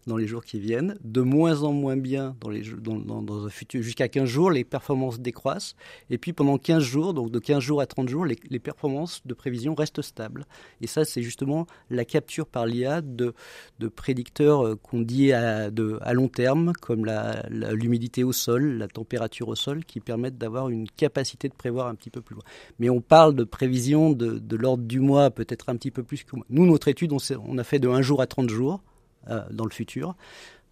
dans 0.07 0.17
les 0.17 0.27
jours 0.27 0.43
qui 0.43 0.59
viennent, 0.59 0.97
de 1.03 1.21
moins 1.21 1.63
en 1.63 1.71
moins 1.71 1.97
bien 1.97 2.35
dans, 2.41 2.49
les, 2.49 2.61
dans, 2.61 2.97
dans, 2.97 3.45
un 3.45 3.49
futur. 3.49 3.81
Jusqu'à 3.81 4.07
15 4.07 4.25
jours, 4.25 4.51
les 4.51 4.63
performances 4.63 5.19
décroissent. 5.19 5.75
Et 6.09 6.17
puis 6.17 6.33
pendant 6.33 6.57
15 6.57 6.83
jours, 6.83 7.13
donc 7.13 7.31
de 7.31 7.39
15 7.39 7.59
jours 7.59 7.81
à 7.81 7.85
30 7.85 8.09
jours, 8.09 8.25
les, 8.25 8.59
performances 8.59 9.21
de 9.25 9.33
prévision 9.33 9.75
restent 9.75 10.01
stables. 10.01 10.45
Et 10.81 10.87
ça, 10.87 11.05
c'est 11.05 11.21
justement 11.21 11.67
la 11.89 12.05
capture 12.05 12.47
par 12.47 12.65
l'IA 12.65 13.01
de, 13.01 13.33
de 13.79 13.87
prédicteurs 13.87 14.65
euh, 14.65 14.75
qu'on 14.75 15.01
dit 15.01 15.33
à, 15.33 15.69
long 15.69 16.27
terme, 16.27 16.73
comme 16.81 17.09
l'humidité 17.49 18.23
au 18.23 18.31
sol, 18.31 18.77
la 18.77 18.87
température 18.87 19.47
au 19.49 19.55
sol, 19.55 19.83
qui 19.85 19.99
permettent 19.99 20.37
d'avoir 20.37 20.69
une 20.69 20.87
capacité 20.89 21.49
de 21.49 21.53
prévoir 21.53 21.87
un 21.87 21.95
petit 21.95 22.09
peu 22.09 22.21
plus 22.21 22.35
loin. 22.35 22.43
Mais 22.79 22.89
on 22.89 23.01
parle 23.01 23.35
de 23.35 23.43
prévision 23.43 24.11
de, 24.11 24.39
de 24.39 24.55
l'ordre 24.55 24.83
du 24.83 24.99
mois, 24.99 25.29
peut-être 25.31 25.69
un 25.69 25.75
petit 25.75 25.91
peu 25.91 26.03
plus 26.03 26.23
que 26.23 26.35
Nous, 26.49 26.65
notre 26.65 26.87
étude, 26.87 27.11
on, 27.11 27.17
on 27.45 27.57
a 27.57 27.63
fait 27.63 27.79
de 27.79 27.87
1 27.87 28.01
jour 28.01 28.21
à 28.21 28.27
30 28.27 28.49
jours. 28.49 28.81
Euh, 29.29 29.41
dans 29.51 29.63
le 29.63 29.71
futur. 29.71 30.15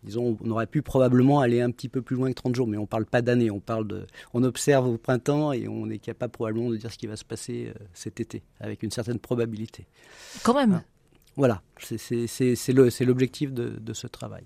Disons, 0.03 0.38
on 0.43 0.50
aurait 0.50 0.67
pu 0.67 0.81
probablement 0.81 1.39
aller 1.39 1.62
un 1.62 1.72
petit 1.72 1.88
peu 1.88 2.01
plus 2.01 2.15
loin 2.15 2.29
que 2.29 2.36
30 2.36 2.55
jours, 2.55 2.67
mais 2.67 2.77
on 2.77 2.81
ne 2.81 2.88
parle 2.88 3.05
pas 3.05 3.22
d'années, 3.22 3.51
on 3.51 3.60
parle 3.60 3.88
de, 3.88 4.08
on 4.34 4.43
observe 4.43 4.88
au 4.88 4.98
printemps 4.98 5.53
et 5.53 5.67
on 5.67 5.89
est 5.89 6.00
capable 6.00 6.31
probablement 6.34 6.70
de 6.70 6.75
dire 6.75 6.91
ce 6.91 6.98
qui 6.98 7.08
va 7.08 7.15
se 7.15 7.24
passer 7.24 7.67
euh, 7.70 7.79
cet 7.93 8.20
été, 8.20 8.43
avec 8.60 8.84
une 8.84 8.91
certaine 8.91 9.20
probabilité. 9.20 9.86
Quand 10.43 10.55
même. 10.55 10.74
Hein 10.74 10.84
voilà, 11.38 11.62
c'est 11.77 13.03
l'objectif 13.03 13.53
de, 13.53 13.70
de, 13.79 13.93
ce 13.93 14.08
travail. 14.08 14.43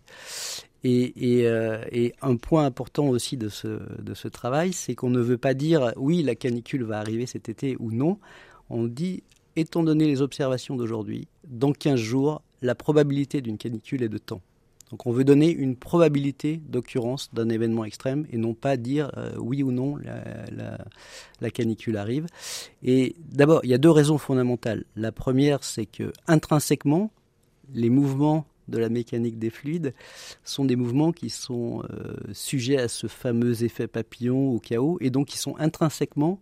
Et, 0.83 1.39
et, 1.39 1.47
euh, 1.47 1.83
et, 1.91 2.13
un 2.21 2.35
point 2.35 2.65
important 2.65 3.07
aussi 3.07 3.37
de 3.37 3.49
ce, 3.49 3.79
de 3.99 4.13
ce 4.13 4.27
travail, 4.27 4.71
c'est 4.71 4.93
qu'on 4.93 5.09
ne 5.09 5.19
veut 5.19 5.39
pas 5.39 5.55
dire 5.55 5.93
oui, 5.95 6.21
la 6.21 6.35
canicule 6.35 6.83
va 6.83 6.99
arriver 6.99 7.25
cet 7.25 7.49
été 7.49 7.75
ou 7.79 7.91
non. 7.91 8.19
On 8.69 8.83
dit, 8.83 9.23
étant 9.55 9.83
donné 9.83 10.05
les 10.05 10.21
observations 10.21 10.75
d'aujourd'hui, 10.75 11.27
dans 11.47 11.71
15 11.71 11.99
jours, 11.99 12.43
la 12.65 12.75
probabilité 12.75 13.41
d'une 13.41 13.57
canicule 13.57 14.03
est 14.03 14.09
de 14.09 14.17
temps. 14.17 14.41
Donc 14.91 15.07
on 15.07 15.11
veut 15.11 15.23
donner 15.23 15.49
une 15.51 15.75
probabilité 15.75 16.61
d'occurrence 16.67 17.33
d'un 17.33 17.49
événement 17.49 17.85
extrême 17.85 18.27
et 18.31 18.37
non 18.37 18.53
pas 18.53 18.77
dire 18.77 19.11
euh, 19.17 19.33
oui 19.37 19.63
ou 19.63 19.71
non 19.71 19.97
la, 19.97 21.49
canicule 21.49 21.97
arrive. 21.97 22.27
Et 22.83 23.15
d'abord, 23.19 23.61
il 23.63 23.69
y 23.71 23.73
a 23.73 23.77
deux 23.77 23.89
raisons 23.89 24.17
fondamentales. 24.17 24.83
La 24.95 25.11
première, 25.11 25.63
c'est 25.63 25.85
que 25.85 26.11
intrinsèquement, 26.27 27.11
les 27.73 27.89
mouvements 27.89 28.45
de 28.67 28.77
la 28.77 28.89
mécanique 28.89 29.39
des 29.39 29.49
fluides 29.49 29.93
sont 30.43 30.65
des 30.65 30.75
mouvements 30.75 31.11
qui 31.11 31.29
sont 31.29 31.83
euh, 31.89 32.15
sujets 32.33 32.77
à 32.77 32.87
ce 32.87 33.07
fameux 33.07 33.63
effet 33.63 33.87
papillon 33.87 34.51
ou 34.51 34.59
chaos 34.59 34.97
et 35.01 35.09
donc 35.09 35.27
qui 35.27 35.37
sont 35.37 35.55
intrinsèquement 35.57 36.39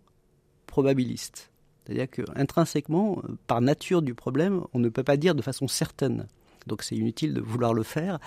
probabilistes. 0.66 1.50
C'est-à-dire 1.84 2.10
qu'intrinsèquement, 2.10 3.22
par 3.46 3.60
nature 3.60 4.02
du 4.02 4.14
problème, 4.14 4.62
on 4.72 4.78
ne 4.78 4.88
peut 4.88 5.02
pas 5.02 5.16
dire 5.16 5.34
de 5.34 5.42
façon 5.42 5.68
certaine. 5.68 6.26
Donc 6.66 6.82
c'est 6.82 6.96
inutile 6.96 7.34
de 7.34 7.40
vouloir 7.40 7.74
le 7.74 7.82
faire. 7.82 8.18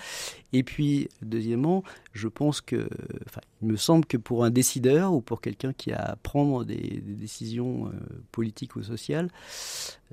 Et 0.52 0.62
puis, 0.62 1.08
deuxièmement, 1.22 1.82
je 2.12 2.28
pense 2.28 2.60
que, 2.60 2.88
enfin, 3.26 3.40
il 3.62 3.68
me 3.68 3.76
semble 3.76 4.06
que 4.06 4.16
pour 4.16 4.44
un 4.44 4.50
décideur 4.50 5.12
ou 5.12 5.20
pour 5.20 5.40
quelqu'un 5.40 5.72
qui 5.72 5.92
a 5.92 5.98
à 5.98 6.16
prendre 6.16 6.64
des, 6.64 7.02
décisions 7.04 7.86
euh, 7.86 7.90
politiques 8.32 8.76
ou 8.76 8.82
sociales, 8.82 9.28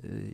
euh, 0.04 0.28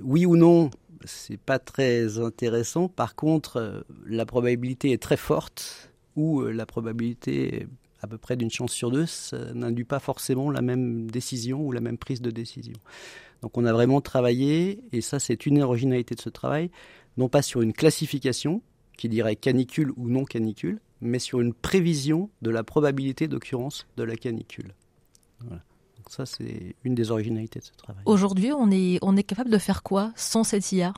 oui 0.00 0.26
ou 0.26 0.36
non, 0.36 0.70
c'est 1.04 1.38
pas 1.38 1.58
très 1.58 2.18
intéressant. 2.18 2.88
Par 2.88 3.14
contre, 3.14 3.56
euh, 3.58 3.80
la 4.06 4.24
probabilité 4.24 4.92
est 4.92 5.02
très 5.02 5.16
forte 5.16 5.90
ou 6.16 6.42
la 6.42 6.64
probabilité 6.64 7.66
à 8.04 8.06
peu 8.06 8.18
près 8.18 8.36
d'une 8.36 8.50
chance 8.50 8.72
sur 8.72 8.90
deux, 8.90 9.06
ça 9.06 9.54
n'induit 9.54 9.84
pas 9.84 9.98
forcément 9.98 10.50
la 10.50 10.60
même 10.60 11.10
décision 11.10 11.60
ou 11.62 11.72
la 11.72 11.80
même 11.80 11.96
prise 11.96 12.20
de 12.20 12.30
décision. 12.30 12.76
Donc 13.40 13.56
on 13.56 13.64
a 13.64 13.72
vraiment 13.72 14.02
travaillé, 14.02 14.84
et 14.92 15.00
ça 15.00 15.18
c'est 15.18 15.46
une 15.46 15.62
originalité 15.62 16.14
de 16.14 16.20
ce 16.20 16.28
travail, 16.28 16.70
non 17.16 17.30
pas 17.30 17.40
sur 17.40 17.62
une 17.62 17.72
classification 17.72 18.62
qui 18.98 19.08
dirait 19.08 19.36
canicule 19.36 19.90
ou 19.96 20.08
non 20.08 20.24
canicule, 20.24 20.80
mais 21.00 21.18
sur 21.18 21.40
une 21.40 21.54
prévision 21.54 22.28
de 22.42 22.50
la 22.50 22.62
probabilité 22.62 23.26
d'occurrence 23.26 23.86
de 23.96 24.02
la 24.02 24.16
canicule. 24.16 24.74
Donc 25.40 26.10
ça 26.10 26.26
c'est 26.26 26.76
une 26.84 26.94
des 26.94 27.10
originalités 27.10 27.60
de 27.60 27.64
ce 27.64 27.72
travail. 27.72 28.02
Aujourd'hui 28.04 28.52
on 28.52 28.70
est, 28.70 28.98
on 29.00 29.16
est 29.16 29.22
capable 29.22 29.50
de 29.50 29.58
faire 29.58 29.82
quoi 29.82 30.12
sans 30.14 30.44
cette 30.44 30.70
IA 30.72 30.92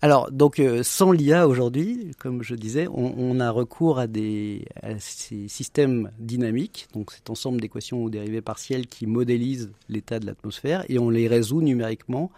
alors, 0.00 0.30
donc, 0.30 0.60
euh, 0.60 0.84
sans 0.84 1.10
l'IA 1.10 1.48
aujourd'hui, 1.48 2.12
comme 2.20 2.42
je 2.44 2.54
disais, 2.54 2.86
on, 2.88 3.40
a 3.40 3.50
recours 3.50 3.98
à, 3.98 4.06
des, 4.06 4.64
ces 5.00 5.48
systèmes 5.48 6.12
dynamiques, 6.20 6.86
donc 6.94 7.10
cet 7.10 7.30
ensemble 7.30 7.60
d'équations 7.60 8.04
ou 8.04 8.10
dérivées 8.10 8.40
partielles 8.40 8.86
qui 8.86 9.06
modélisent 9.08 9.72
l'état 9.88 10.20
de 10.20 10.26
l'atmosphère, 10.26 10.84
et 10.88 11.00
on 11.00 11.10
les 11.10 11.26
résout 11.26 11.62
numériquement 11.62 12.30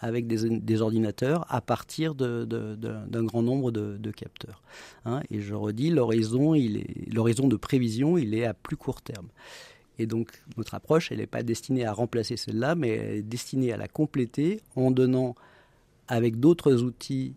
avec 0.00 0.26
des, 0.26 0.82
ordinateurs 0.82 1.46
à 1.48 1.60
partir 1.60 2.16
d'un 2.16 3.24
grand 3.24 3.42
nombre 3.42 3.70
de, 3.70 4.10
capteurs. 4.10 4.60
Hein. 5.04 5.22
et 5.30 5.40
je 5.40 5.54
redis, 5.54 5.90
l'horizon 5.90 6.52
de 6.52 7.56
prévision, 7.56 8.18
il 8.18 8.34
est 8.34 8.44
à 8.44 8.54
plus 8.54 8.76
court 8.76 9.02
terme. 9.02 9.28
Et 10.00 10.06
donc, 10.06 10.32
notre 10.56 10.74
approche, 10.74 11.12
elle 11.12 11.18
n'est 11.18 11.26
pas 11.28 11.44
destinée 11.44 11.86
à 11.86 11.92
remplacer 11.92 12.36
celle-là, 12.36 12.74
mais 12.74 12.88
elle 12.88 13.16
est 13.18 13.22
destinée 13.22 13.72
à 13.72 13.76
la 13.76 13.86
compléter 13.86 14.60
en 14.74 14.90
donnant 14.90 15.36
avec 16.08 16.40
d'autres 16.40 16.82
outils 16.82 17.34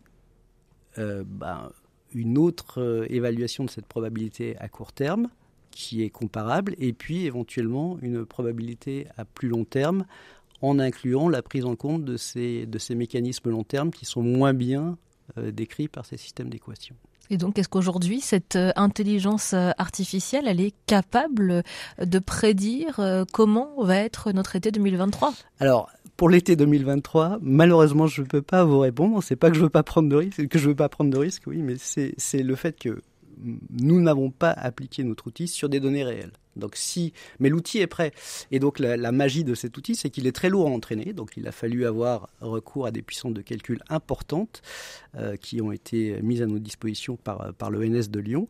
euh, 0.98 1.24
ben, 1.26 1.72
une 2.14 2.38
autre 2.38 2.82
euh, 2.82 3.06
évaluation 3.10 3.66
de 3.66 3.70
cette 3.70 3.86
probabilité 3.86 4.58
à 4.60 4.70
court 4.70 4.94
terme 4.94 5.28
qui 5.72 6.02
est 6.02 6.10
comparable, 6.10 6.74
et 6.80 6.94
puis 6.94 7.26
éventuellement 7.26 8.00
une 8.02 8.26
probabilité 8.26 9.06
à 9.16 9.26
plus 9.26 9.48
long 9.48 9.64
terme 9.64 10.06
en 10.62 10.80
incluant 10.80 11.30
la 11.30 11.44
prise 11.44 11.66
en 11.66 11.76
compte 11.76 12.04
de 12.04 12.18
ces, 12.18 12.66
de 12.66 12.80
ces 12.80 12.96
mécanismes 12.96 13.52
long 13.52 13.64
terme 13.64 13.92
qui 13.92 14.06
sont 14.06 14.24
moins 14.24 14.54
bien 14.54 14.98
euh, 15.38 15.52
décrits 15.52 15.88
par 15.88 16.06
ces 16.06 16.18
systèmes 16.18 16.50
d'équations. 16.50 16.96
Et 17.30 17.38
donc, 17.38 17.60
est-ce 17.60 17.68
qu'aujourd'hui, 17.70 18.22
cette 18.22 18.58
intelligence 18.78 19.54
artificielle, 19.54 20.48
elle 20.48 20.62
est 20.62 20.74
capable 20.86 21.62
de 22.00 22.20
prédire 22.20 23.02
comment 23.34 23.84
va 23.84 23.98
être 23.98 24.32
notre 24.32 24.56
été 24.56 24.72
2023 24.72 25.34
Alors, 25.60 25.90
pour 26.18 26.30
l'été 26.30 26.56
2023, 26.56 27.38
malheureusement, 27.42 28.08
je 28.08 28.22
ne 28.22 28.28
peux 28.28 28.42
pas 28.42 28.66
vous 28.66 28.80
répondre. 28.80 29.22
C'est 29.24 29.36
pas 29.36 29.50
que 29.50 29.56
je 29.56 29.62
veux 29.62 29.70
pas 29.70 29.84
prendre 29.84 30.10
de 30.10 30.16
risques, 30.16 30.48
que 30.48 30.60
je 30.60 30.68
veux 30.68 30.76
pas 30.76 30.90
prendre 30.90 31.12
de 31.12 31.18
risques, 31.18 31.44
oui, 31.46 31.62
mais 31.62 31.76
c'est 31.78 32.44
le 32.44 32.56
fait 32.56 32.78
que 32.78 33.02
nous 33.70 34.02
n'avons 34.02 34.32
pas 34.32 34.50
appliqué 34.52 35.04
notre 35.04 35.28
outil 35.28 35.48
sur 35.48 35.70
des 35.70 35.80
données 35.80 36.04
réelles. 36.04 36.32
Donc 36.56 36.76
si, 36.76 37.14
mais 37.40 37.50
l'outil 37.50 37.78
est 37.80 37.88
prêt. 37.88 38.12
Et 38.50 38.58
donc 38.58 38.80
la, 38.80 39.12
magie 39.12 39.44
de 39.44 39.54
cet 39.54 39.78
outil, 39.78 39.96
c'est 39.96 40.10
qu'il 40.10 40.26
est 40.26 40.32
très 40.32 40.50
lourd 40.50 40.68
à 40.68 40.72
entraîner. 40.72 41.14
Donc 41.14 41.34
il 41.38 41.48
a 41.48 41.52
fallu 41.52 41.86
avoir 41.86 42.30
recours 42.42 42.88
à 42.88 42.92
des 42.92 43.04
puissances 43.04 43.34
de 43.34 43.42
calcul 43.42 43.80
importantes 43.90 44.64
euh, 45.16 45.36
qui 45.36 45.62
ont 45.62 45.72
été 45.72 46.20
mises 46.24 46.42
à 46.42 46.48
notre 46.48 46.64
disposition 46.64 47.16
par, 47.16 47.54
par 47.54 47.70
l'ENS 47.70 48.10
de 48.10 48.20
Lyon 48.20 48.48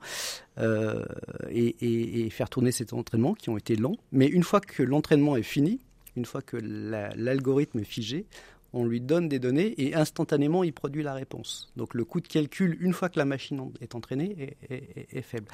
euh, 0.58 1.04
et, 1.50 2.26
et, 2.26 2.30
faire 2.30 2.50
tourner 2.50 2.72
cet 2.72 2.94
entraînement 2.94 3.34
qui 3.34 3.50
ont 3.50 3.58
été 3.58 3.76
lents. 3.76 3.98
Mais 4.14 4.28
une 4.28 4.44
fois 4.44 4.62
que 4.62 4.84
l'entraînement 4.84 5.36
est 5.36 5.44
fini, 5.44 5.82
une 6.18 6.26
fois 6.26 6.42
que 6.42 6.58
l'algorithme 6.58 7.80
est 7.80 7.86
figé, 7.86 8.26
on 8.74 8.86
lui 8.86 9.00
donne 9.00 9.30
des 9.30 9.40
données 9.40 9.74
et 9.78 9.96
instantanément 9.96 10.64
il 10.64 10.74
produit 10.74 11.04
la 11.04 11.14
réponse. 11.14 11.72
Donc 11.78 11.94
le 11.94 12.04
coût 12.04 12.20
de 12.20 12.28
calcul, 12.28 12.78
une 12.82 12.92
fois 12.92 13.08
que 13.10 13.18
la 13.18 13.26
machine 13.26 13.72
est 13.80 13.96
entraînée, 13.96 14.58
est, 14.70 15.22
faible. 15.22 15.48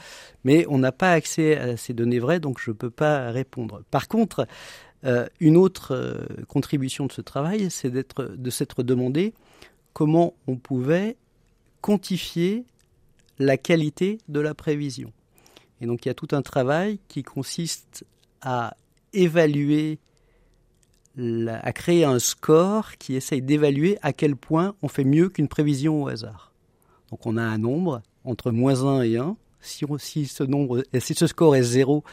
Mais 0.43 0.65
on 0.67 0.79
n'a 0.79 0.91
pas 0.91 1.11
accès 1.11 1.57
à 1.57 1.77
ces 1.77 1.93
données 1.93 2.19
vraies, 2.19 2.39
donc 2.39 2.59
je 2.59 2.71
ne 2.71 2.75
peux 2.75 2.89
pas 2.89 3.29
répondre. 3.29 3.83
Par 3.91 4.07
contre, 4.07 4.47
euh, 5.03 5.27
une 5.39 5.57
autre 5.57 5.93
euh, 5.93 6.25
contribution 6.47 7.05
de 7.05 7.11
ce 7.11 7.21
travail, 7.21 7.69
c'est 7.69 7.91
de 7.91 8.49
s'être 8.49 8.83
demandé 8.83 9.33
comment 9.91 10.33
on 10.47 10.55
pouvait 10.55 11.17
quantifier 11.81 12.65
la 13.37 13.57
qualité 13.57 14.17
de 14.29 14.39
la 14.39 14.53
prévision. 14.53 15.11
Et 15.81 15.85
donc 15.85 16.05
il 16.05 16.07
y 16.07 16.11
a 16.11 16.15
tout 16.15 16.29
un 16.31 16.41
travail 16.41 16.99
qui 17.09 17.23
consiste 17.23 18.05
à 18.41 18.75
évaluer 19.13 19.99
à 21.17 21.73
créer 21.73 22.05
un 22.05 22.19
score 22.19 22.97
qui 22.97 23.15
essaye 23.15 23.41
d'évaluer 23.41 23.97
à 24.01 24.13
quel 24.13 24.35
point 24.35 24.75
on 24.81 24.87
fait 24.87 25.03
mieux 25.03 25.29
qu'une 25.29 25.47
prévision 25.47 26.03
au 26.03 26.07
hasard. 26.07 26.51
Donc 27.11 27.25
on 27.25 27.37
a 27.37 27.43
un 27.43 27.57
nombre 27.57 28.01
entre 28.25 28.51
moins 28.51 28.83
1 28.83 29.03
et 29.03 29.17
1. 29.17 29.35
Si, 29.61 29.85
si, 29.99 30.25
ce, 30.25 30.43
nombre, 30.43 30.83
si 30.99 31.13
ce 31.13 31.27
score 31.27 31.55
est 31.55 31.63
0, 31.63 32.03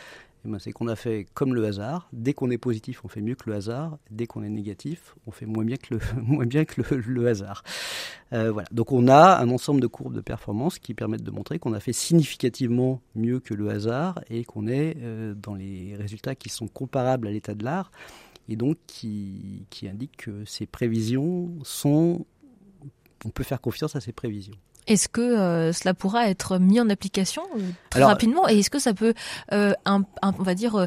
eh 0.44 0.48
ben 0.48 0.58
c'est 0.58 0.72
qu'on 0.72 0.88
a 0.88 0.96
fait 0.96 1.26
comme 1.34 1.54
le 1.54 1.64
hasard. 1.64 2.08
Dès 2.12 2.32
qu'on 2.32 2.50
est 2.50 2.58
positif, 2.58 3.04
on 3.04 3.08
fait 3.08 3.20
mieux 3.20 3.34
que 3.34 3.48
le 3.50 3.56
hasard. 3.56 3.98
Dès 4.10 4.26
qu'on 4.26 4.42
est 4.42 4.48
négatif, 4.48 5.14
on 5.26 5.30
fait 5.30 5.46
moins 5.46 5.64
bien 5.64 5.76
que 5.76 5.94
le, 5.94 6.00
moins 6.22 6.46
bien 6.46 6.64
que 6.64 6.80
le, 6.94 7.26
hasard. 7.26 7.62
Euh, 8.32 8.52
voilà. 8.52 8.68
Donc 8.72 8.92
on 8.92 9.08
a 9.08 9.38
un 9.38 9.50
ensemble 9.50 9.80
de 9.80 9.86
courbes 9.86 10.14
de 10.14 10.20
performance 10.20 10.78
qui 10.78 10.94
permettent 10.94 11.24
de 11.24 11.30
montrer 11.30 11.58
qu'on 11.58 11.72
a 11.72 11.80
fait 11.80 11.92
significativement 11.92 13.02
mieux 13.14 13.40
que 13.40 13.54
le 13.54 13.68
hasard 13.70 14.20
et 14.30 14.44
qu'on 14.44 14.66
est 14.66 14.96
euh, 15.00 15.34
dans 15.34 15.54
les 15.54 15.96
résultats 15.96 16.34
qui 16.34 16.48
sont 16.48 16.68
comparables 16.68 17.26
à 17.26 17.30
l'état 17.30 17.54
de 17.54 17.64
l'art 17.64 17.90
et 18.50 18.56
donc 18.56 18.76
qui, 18.86 19.64
qui 19.70 19.88
indique 19.88 20.16
que 20.18 20.44
ces 20.44 20.66
prévisions 20.66 21.50
sont... 21.62 22.26
On 23.24 23.30
peut 23.30 23.44
faire 23.44 23.60
confiance 23.60 23.96
à 23.96 24.00
ces 24.00 24.12
prévisions. 24.12 24.56
Est-ce 24.86 25.08
que 25.08 25.20
euh, 25.20 25.72
cela 25.72 25.94
pourra 25.94 26.28
être 26.28 26.58
mis 26.58 26.80
en 26.80 26.88
application 26.88 27.42
euh, 27.56 27.60
très 27.90 28.02
rapidement 28.02 28.48
et 28.48 28.58
est-ce 28.58 28.70
que 28.70 28.78
ça 28.78 28.92
peut, 28.92 29.14
euh, 29.52 29.72
on 29.86 30.42
va 30.42 30.54
dire, 30.54 30.86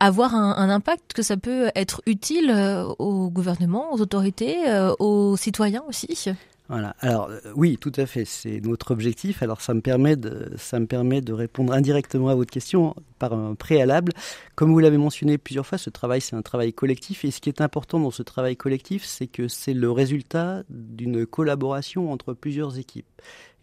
avoir 0.00 0.34
un, 0.34 0.56
un, 0.56 0.70
impact, 0.70 1.12
que 1.12 1.22
ça 1.22 1.36
peut 1.36 1.70
être 1.76 2.02
utile 2.06 2.50
au 2.98 3.30
gouvernement, 3.30 3.92
aux 3.92 4.00
autorités, 4.00 4.56
aux 4.98 5.36
citoyens 5.36 5.84
aussi? 5.86 6.30
Voilà. 6.68 6.96
Alors 7.00 7.28
euh, 7.30 7.38
oui, 7.54 7.78
tout 7.80 7.92
à 7.96 8.06
fait, 8.06 8.24
c'est 8.24 8.60
notre 8.60 8.90
objectif. 8.90 9.42
Alors 9.42 9.60
ça 9.60 9.72
me 9.72 9.80
permet 9.80 10.16
de 10.16 10.50
ça 10.56 10.80
me 10.80 10.86
permet 10.86 11.20
de 11.20 11.32
répondre 11.32 11.72
indirectement 11.72 12.28
à 12.28 12.34
votre 12.34 12.50
question 12.50 12.94
par 13.18 13.32
un 13.32 13.54
préalable. 13.54 14.12
Comme 14.56 14.72
vous 14.72 14.80
l'avez 14.80 14.98
mentionné 14.98 15.38
plusieurs 15.38 15.66
fois, 15.66 15.78
ce 15.78 15.90
travail 15.90 16.20
c'est 16.20 16.34
un 16.34 16.42
travail 16.42 16.72
collectif 16.72 17.24
et 17.24 17.30
ce 17.30 17.40
qui 17.40 17.48
est 17.48 17.60
important 17.60 18.00
dans 18.00 18.10
ce 18.10 18.22
travail 18.22 18.56
collectif, 18.56 19.04
c'est 19.04 19.28
que 19.28 19.46
c'est 19.48 19.74
le 19.74 19.90
résultat 19.90 20.64
d'une 20.68 21.24
collaboration 21.26 22.10
entre 22.10 22.34
plusieurs 22.34 22.78
équipes. 22.78 23.06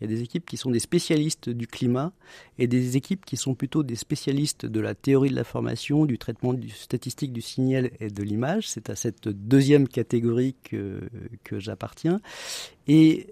Il 0.03 0.11
y 0.11 0.13
a 0.13 0.17
des 0.17 0.21
équipes 0.21 0.45
qui 0.45 0.57
sont 0.57 0.69
des 0.69 0.79
spécialistes 0.79 1.49
du 1.49 1.65
climat 1.65 2.11
et 2.59 2.67
des 2.67 2.97
équipes 2.97 3.23
qui 3.23 3.37
sont 3.37 3.55
plutôt 3.55 3.83
des 3.83 3.95
spécialistes 3.95 4.65
de 4.65 4.81
la 4.81 4.95
théorie 4.95 5.29
de 5.29 5.35
la 5.35 5.45
formation, 5.45 6.05
du 6.05 6.17
traitement 6.17 6.53
du 6.53 6.69
statistique 6.69 7.31
du 7.31 7.39
signal 7.39 7.89
et 8.01 8.09
de 8.09 8.21
l'image. 8.21 8.67
C'est 8.67 8.89
à 8.89 8.97
cette 8.97 9.29
deuxième 9.29 9.87
catégorie 9.87 10.55
que, 10.63 10.99
j'appartiens. 11.53 12.19
Et 12.87 13.27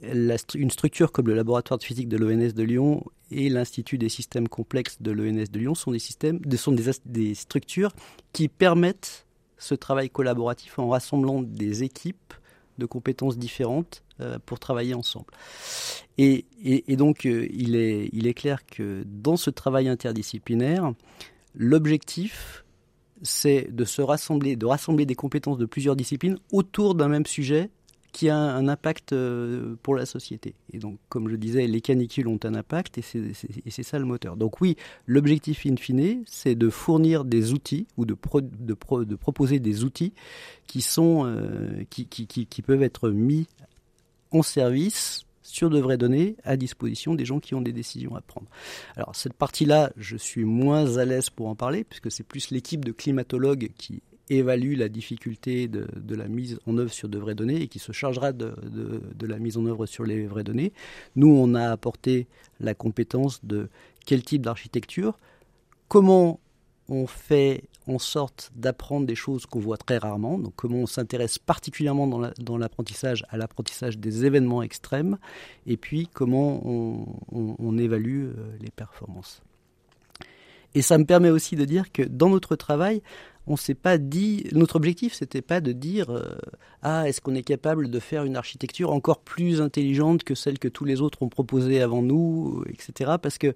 une 0.56 0.72
structure 0.72 1.12
comme 1.12 1.28
le 1.28 1.34
laboratoire 1.34 1.78
de 1.78 1.84
physique 1.84 2.08
de 2.08 2.16
l'ONS 2.16 2.54
de 2.54 2.64
Lyon 2.64 3.04
et 3.32 3.50
l'Institut 3.50 3.98
des 3.98 4.08
systèmes 4.08 4.48
complexes 4.48 5.02
de 5.02 5.12
l'ONS 5.12 5.52
de 5.52 5.60
Lyon 5.60 5.76
sont 5.76 5.92
des 5.92 6.00
systèmes, 6.00 6.40
sont 6.56 6.76
des 7.06 7.36
structures 7.36 7.92
qui 8.32 8.48
permettent 8.48 9.26
ce 9.58 9.76
travail 9.76 10.10
collaboratif 10.10 10.80
en 10.80 10.88
rassemblant 10.88 11.42
des 11.42 11.84
équipes 11.84 12.34
de 12.78 12.86
compétences 12.86 13.38
différentes 13.38 14.04
euh, 14.20 14.38
pour 14.46 14.60
travailler 14.60 14.94
ensemble. 14.94 15.34
Et, 16.18 16.46
donc, 16.90 17.26
euh, 17.26 17.48
il, 17.52 17.76
est, 17.76 18.10
il 18.14 18.28
est 18.28 18.34
clair 18.34 18.66
que 18.66 19.04
dans 19.06 19.38
ce 19.38 19.50
travail 19.50 19.88
interdisciplinaire, 19.88 20.94
l'objectif, 21.56 22.64
c'est 23.24 23.68
de 23.72 23.86
se 23.86 24.02
rassembler, 24.02 24.56
de 24.56 24.66
rassembler 24.66 25.06
des 25.06 25.16
compétences 25.16 25.58
de 25.58 25.66
plusieurs 25.66 25.96
disciplines 25.96 26.38
autour 26.52 26.96
d'un 26.96 27.08
même 27.08 27.26
sujet 27.26 27.70
qui 28.12 28.30
a 28.30 28.38
un 28.38 28.68
impact 28.68 29.14
euh, 29.14 29.76
pour 29.84 29.96
la 29.96 30.06
société. 30.06 30.54
Et 30.74 30.80
donc, 30.80 30.98
comme 31.10 31.30
je 31.30 31.36
disais, 31.36 31.68
les 31.68 31.82
canicules 31.82 32.28
ont 32.28 32.40
un 32.44 32.56
impact 32.56 32.98
et 32.98 33.02
c'est 33.02 33.84
ça 33.84 34.00
le 34.00 34.06
moteur. 34.06 34.36
Donc 34.36 34.62
oui, 34.62 34.76
l'objectif 35.06 35.66
in 35.66 35.76
fine, 35.78 36.24
c'est 36.26 36.56
de 36.56 36.70
fournir 36.70 37.26
des 37.26 37.54
outils 37.54 37.88
ou 37.98 38.06
de, 38.06 38.16
de, 38.42 39.04
de, 39.04 39.16
proposer 39.16 39.60
des 39.60 39.84
outils 39.84 40.14
qui, 40.68 40.82
sont, 40.82 41.26
euh, 41.26 41.84
qui, 41.90 42.06
qui, 42.08 42.28
qui, 42.28 42.62
peuvent 42.62 42.84
être 42.84 43.10
mis 43.10 43.48
en 44.32 44.42
service 44.42 45.26
sur 45.42 45.70
de 45.70 45.80
vraies 45.80 45.98
données 45.98 46.36
à 46.44 46.56
disposition 46.56 47.16
des 47.16 47.26
gens 47.26 47.40
qui 47.40 47.56
ont 47.56 47.62
des 47.62 47.74
décisions 47.74 48.16
à 48.16 48.22
prendre. 48.22 48.48
Alors 48.96 49.16
cette 49.16 49.34
partie-là, 49.34 49.92
je 49.98 50.18
suis 50.18 50.46
moins 50.46 50.98
à 50.98 51.06
l'aise 51.06 51.30
pour 51.30 51.48
en 51.48 51.56
parler, 51.56 51.84
puisque 51.84 52.12
c'est 52.12 52.24
plus 52.24 52.52
l'équipe 52.52 52.86
de 52.86 52.92
climatologues 52.92 53.72
qui 53.78 54.02
évalue 54.32 54.76
la 54.78 54.90
difficulté 54.90 55.68
de, 55.68 56.16
la 56.16 56.28
mise 56.28 56.60
en 56.66 56.78
œuvre 56.78 56.92
sur 56.92 57.10
de 57.10 57.18
vraies 57.18 57.36
données 57.36 57.62
et 57.62 57.68
qui 57.68 57.80
se 57.80 57.92
chargera 57.92 58.32
de, 58.32 58.54
la 59.22 59.40
mise 59.40 59.58
en 59.58 59.66
œuvre 59.66 59.86
sur 59.86 60.04
les 60.04 60.26
vraies 60.26 60.44
données. 60.44 60.74
Nous, 61.16 61.28
on 61.28 61.54
a 61.54 61.70
apporté 61.70 62.28
la 62.60 62.74
compétence 62.74 63.44
de 63.44 63.70
quel 64.06 64.24
type 64.24 64.44
d'architecture, 64.44 65.20
comment 65.88 66.40
on 66.88 67.08
fait 67.08 67.64
en 67.88 68.00
sorte 68.00 68.52
d'apprendre 68.56 69.06
des 69.06 69.16
choses 69.16 69.46
qu'on 69.46 69.60
voit 69.60 69.78
très 69.78 69.98
rarement, 69.98 70.38
donc 70.38 70.54
comment 70.56 70.80
on 70.80 70.86
s'intéresse 70.86 71.40
particulièrement 71.40 72.08
dans 72.08 72.58
l'apprentissage 72.58 73.26
à 73.30 73.38
l'apprentissage 73.38 73.98
des 73.98 74.26
événements 74.26 74.62
extrêmes, 74.62 75.18
et 75.66 75.78
puis 75.78 76.08
comment 76.12 76.62
on 76.66 77.78
évalue 77.78 78.26
euh, 78.26 78.34
les 78.60 78.72
performances. 78.72 79.42
Et 80.74 80.82
ça 80.82 80.98
me 80.98 81.06
permet 81.06 81.30
aussi 81.30 81.56
de 81.56 81.66
dire 81.66 81.92
que 81.92 82.02
dans 82.02 82.30
notre 82.30 82.56
travail, 82.56 83.02
on 83.48 83.56
s'est 83.56 83.76
pas 83.76 83.98
dit, 83.98 84.48
notre 84.52 84.76
objectif, 84.76 85.14
c'était 85.14 85.42
pas 85.42 85.62
de 85.62 85.72
dire 85.72 86.12
euh, 86.12 86.38
ah 86.84 87.08
est-ce 87.08 87.22
qu'on 87.22 87.36
est 87.36 87.44
capable 87.44 87.90
de 87.90 88.00
faire 88.00 88.24
une 88.24 88.36
architecture 88.36 88.92
encore 88.92 89.20
plus 89.20 89.62
intelligente 89.62 90.24
que 90.24 90.36
celle 90.36 90.60
que 90.60 90.68
tous 90.68 90.86
les 90.86 91.02
autres 91.02 91.22
ont 91.24 91.30
proposée 91.30 91.82
avant 91.82 92.02
nous, 92.02 92.64
etc. 92.70 93.14
Parce 93.22 93.38
que 93.38 93.54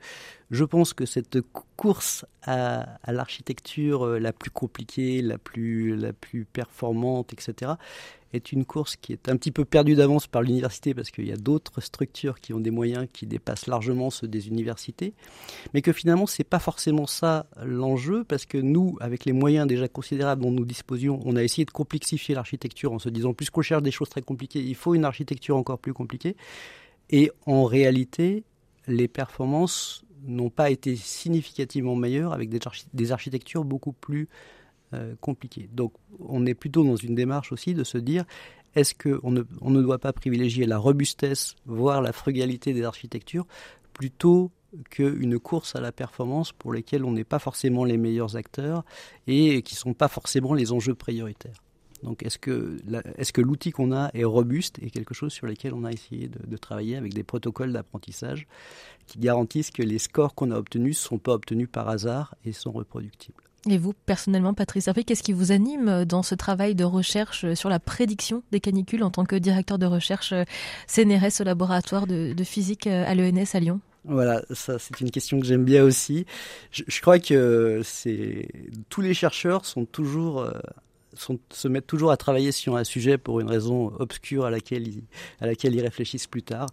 je 0.52 0.64
pense 0.64 0.94
que 0.94 1.06
cette 1.06 1.40
course 1.78 2.26
à, 2.44 2.98
à 3.04 3.12
l'architecture 3.12 4.06
euh, 4.06 4.20
la 4.20 4.34
plus 4.34 4.52
compliquée, 4.52 5.22
la 5.22 5.38
plus 5.38 5.96
la 5.96 6.14
plus 6.14 6.46
performante, 6.46 7.34
etc 7.34 7.74
est 8.36 8.52
une 8.52 8.66
course 8.66 8.96
qui 8.96 9.14
est 9.14 9.30
un 9.30 9.38
petit 9.38 9.52
peu 9.52 9.66
perdue 9.66 9.96
d'avance 9.96 10.28
par 10.28 10.42
l'université 10.42 10.94
parce 10.94 11.12
qu'il 11.12 11.26
y 11.26 11.32
a 11.32 11.38
d'autres 11.38 11.82
structures 11.82 12.40
qui 12.40 12.54
ont 12.54 12.60
des 12.60 12.72
moyens 12.72 13.08
qui 13.12 13.26
dépassent 13.26 13.68
largement 13.68 14.10
ceux 14.10 14.28
des 14.28 14.48
universités, 14.48 15.14
mais 15.74 15.82
que 15.82 15.92
finalement 15.92 16.26
c'est 16.28 16.44
pas 16.44 16.60
forcément 16.60 17.08
ça 17.08 17.48
l'enjeu 17.64 18.24
parce 18.24 18.46
que 18.46 18.58
nous, 18.58 18.98
avec 19.00 19.26
les 19.26 19.34
moyens 19.34 19.68
déjà 19.68 19.88
considérables 19.88 20.42
dont 20.42 20.52
nous 20.52 20.66
disposions, 20.66 21.20
on 21.26 21.36
a 21.36 21.44
essayé 21.44 21.66
de 21.66 21.72
complexifier 21.72 22.36
l'architecture 22.36 22.94
en 22.94 23.00
se 23.00 23.10
disant 23.10 23.34
plus 23.34 23.50
qu'on 23.50 23.62
cherche 23.62 23.84
des 23.84 23.92
choses 23.92 24.10
très 24.10 24.22
compliquées, 24.22 24.62
il 24.62 24.76
faut 24.76 24.96
une 24.96 25.06
architecture 25.06 25.58
encore 25.58 25.80
plus 25.80 25.94
compliquée. 25.94 26.36
Et 27.10 27.32
en 27.46 27.66
réalité, 27.66 28.44
les 28.88 29.08
performances 29.08 30.06
n'ont 30.28 30.50
pas 30.50 30.70
été 30.70 30.96
significativement 30.96 31.96
meilleures 31.96 32.34
avec 32.34 32.50
des, 32.50 33.12
architectures 33.12 33.64
beaucoup 33.64 33.94
plus 33.94 34.28
euh, 34.96 35.16
compliqué. 35.22 35.70
Donc 35.74 35.94
on 36.20 36.46
est 36.46 36.54
plutôt 36.54 36.84
dans 36.84 36.96
une 36.96 37.16
démarche 37.16 37.52
aussi 37.52 37.74
de 37.74 37.84
se 37.84 37.98
dire 37.98 38.26
est-ce 38.76 38.94
qu'on 38.94 39.32
ne, 39.32 39.44
on 39.62 39.70
ne 39.70 39.82
doit 39.82 40.00
pas 40.00 40.14
privilégier 40.14 40.66
la 40.66 40.78
robustesse, 40.78 41.56
voire 41.66 42.02
la 42.02 42.12
frugalité 42.12 42.74
des 42.74 42.84
architectures, 42.84 43.46
plutôt 43.94 44.52
qu'une 44.90 45.40
course 45.40 45.76
à 45.76 45.82
la 45.82 45.92
performance 45.92 46.52
pour 46.52 46.74
lesquelles 46.74 47.06
on 47.06 47.12
n'est 47.12 47.24
pas 47.24 47.40
forcément 47.40 47.86
les 47.86 47.98
meilleurs 47.98 48.36
acteurs 48.36 48.84
et 49.28 49.62
qui 49.62 49.76
ne 49.76 49.80
sont 49.80 49.94
pas 49.94 50.10
forcément 50.10 50.54
les 50.54 50.74
enjeux 50.74 50.96
prioritaires. 50.96 51.62
Donc 52.04 52.24
est-ce 52.24 52.38
que, 52.38 52.78
est-ce 53.18 53.34
que 53.34 53.42
l'outil 53.42 53.72
qu'on 53.72 53.92
a 53.92 54.12
est 54.14 54.26
robuste 54.26 54.78
et 54.82 54.90
quelque 54.90 55.14
chose 55.14 55.32
sur 55.32 55.48
lequel 55.48 55.74
on 55.74 55.86
a 55.86 55.92
essayé 55.92 56.28
de, 56.28 56.58
travailler 56.58 56.98
avec 56.98 57.14
des 57.14 57.24
protocoles 57.24 57.72
d'apprentissage 57.72 58.48
qui 59.08 59.20
garantissent 59.20 59.72
que 59.72 59.82
les 59.82 59.98
scores 59.98 60.36
qu'on 60.36 60.52
a 60.52 60.58
obtenus 60.58 60.98
ne 60.98 61.08
sont 61.08 61.18
pas 61.18 61.34
obtenus 61.34 61.70
par 61.72 61.90
hasard 61.90 62.36
et 62.44 62.52
sont 62.52 62.72
reproductibles? 62.72 63.45
Et 63.68 63.78
vous, 63.78 63.94
personnellement, 64.06 64.54
Patrice 64.54 64.90
qu'est-ce 65.06 65.24
qui 65.24 65.34
vous 65.34 65.52
anime 65.52 66.06
dans 66.06 66.22
ce 66.22 66.36
travail 66.36 66.76
de 66.76 66.84
recherche 66.84 67.54
sur 67.56 67.70
la 67.70 67.80
prédiction 67.80 68.44
des 68.52 68.60
canicules 68.60 69.04
en 69.04 69.10
tant 69.10 69.26
que 69.26 69.36
directeur 69.36 69.80
de 69.80 69.86
recherche 69.88 70.34
CNRS 70.88 71.42
au 71.42 71.44
laboratoire 71.44 72.06
de, 72.06 72.36
physique 72.44 72.86
à 72.86 73.16
l'ENS 73.16 73.56
à 73.56 73.60
Lyon? 73.60 73.80
Voilà, 74.08 74.44
ça 74.52 74.78
c'est 74.78 75.02
une 75.02 75.10
question 75.10 75.40
que 75.40 75.48
j'aime 75.48 75.66
bien 75.66 75.84
aussi. 75.84 76.26
Je, 76.72 77.02
crois 77.02 77.18
que 77.18 77.82
tous 78.90 79.02
les 79.02 79.16
chercheurs 79.16 79.64
euh, 79.78 81.36
se 81.50 81.68
mettent 81.68 81.88
toujours 81.88 82.12
à 82.12 82.18
travailler 82.18 82.52
sur 82.52 82.76
un 82.76 82.84
sujet 82.84 83.18
pour 83.18 83.40
une 83.40 83.50
raison 83.50 83.92
obscure 83.98 84.46
à 84.46 84.52
laquelle 84.52 84.88
ils, 84.88 85.82
réfléchissent 85.82 86.28
plus 86.28 86.44
tard. 86.44 86.68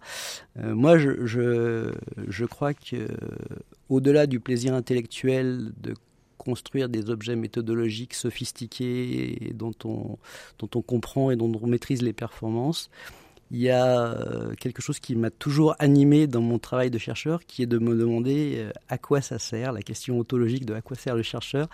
Euh, 0.59 0.75
moi, 0.75 0.99
je, 0.99 1.25
je, 1.25 1.91
je, 2.27 2.45
crois 2.45 2.75
que 2.75 3.07
au-delà 3.89 4.27
du 4.27 4.39
plaisir 4.39 4.75
intellectuel 4.75 5.71
de 5.81 5.95
construire 6.43 6.89
des 6.89 7.09
objets 7.09 7.35
méthodologiques 7.35 8.13
sophistiqués 8.13 9.51
dont 9.55 9.73
on, 9.85 10.17
dont 10.59 10.69
on 10.75 10.81
comprend 10.81 11.31
et 11.31 11.35
dont 11.35 11.51
on 11.61 11.67
maîtrise 11.67 12.01
les 12.01 12.13
performances, 12.13 12.89
il 13.53 13.59
y 13.59 13.69
a 13.69 14.13
euh, 14.13 14.55
quelque 14.55 14.81
chose 14.81 14.99
qui 14.99 15.15
m'a 15.15 15.29
toujours 15.29 15.75
animé 15.77 16.25
dans 16.25 16.41
mon 16.41 16.57
travail 16.57 16.89
de 16.89 16.97
chercheur, 16.97 17.45
qui 17.45 17.61
est 17.61 17.67
de 17.67 17.77
me 17.77 17.95
demander 17.95 18.55
euh, 18.57 18.71
à 18.89 18.97
quoi 18.97 19.21
ça 19.21 19.37
sert, 19.37 19.71
la 19.71 19.83
question 19.83 20.19
ontologique 20.19 20.65
de 20.65 20.73
à 20.73 20.81
quoi 20.81 20.97
sert 20.97 21.15
le 21.15 21.21
chercheur. 21.21 21.67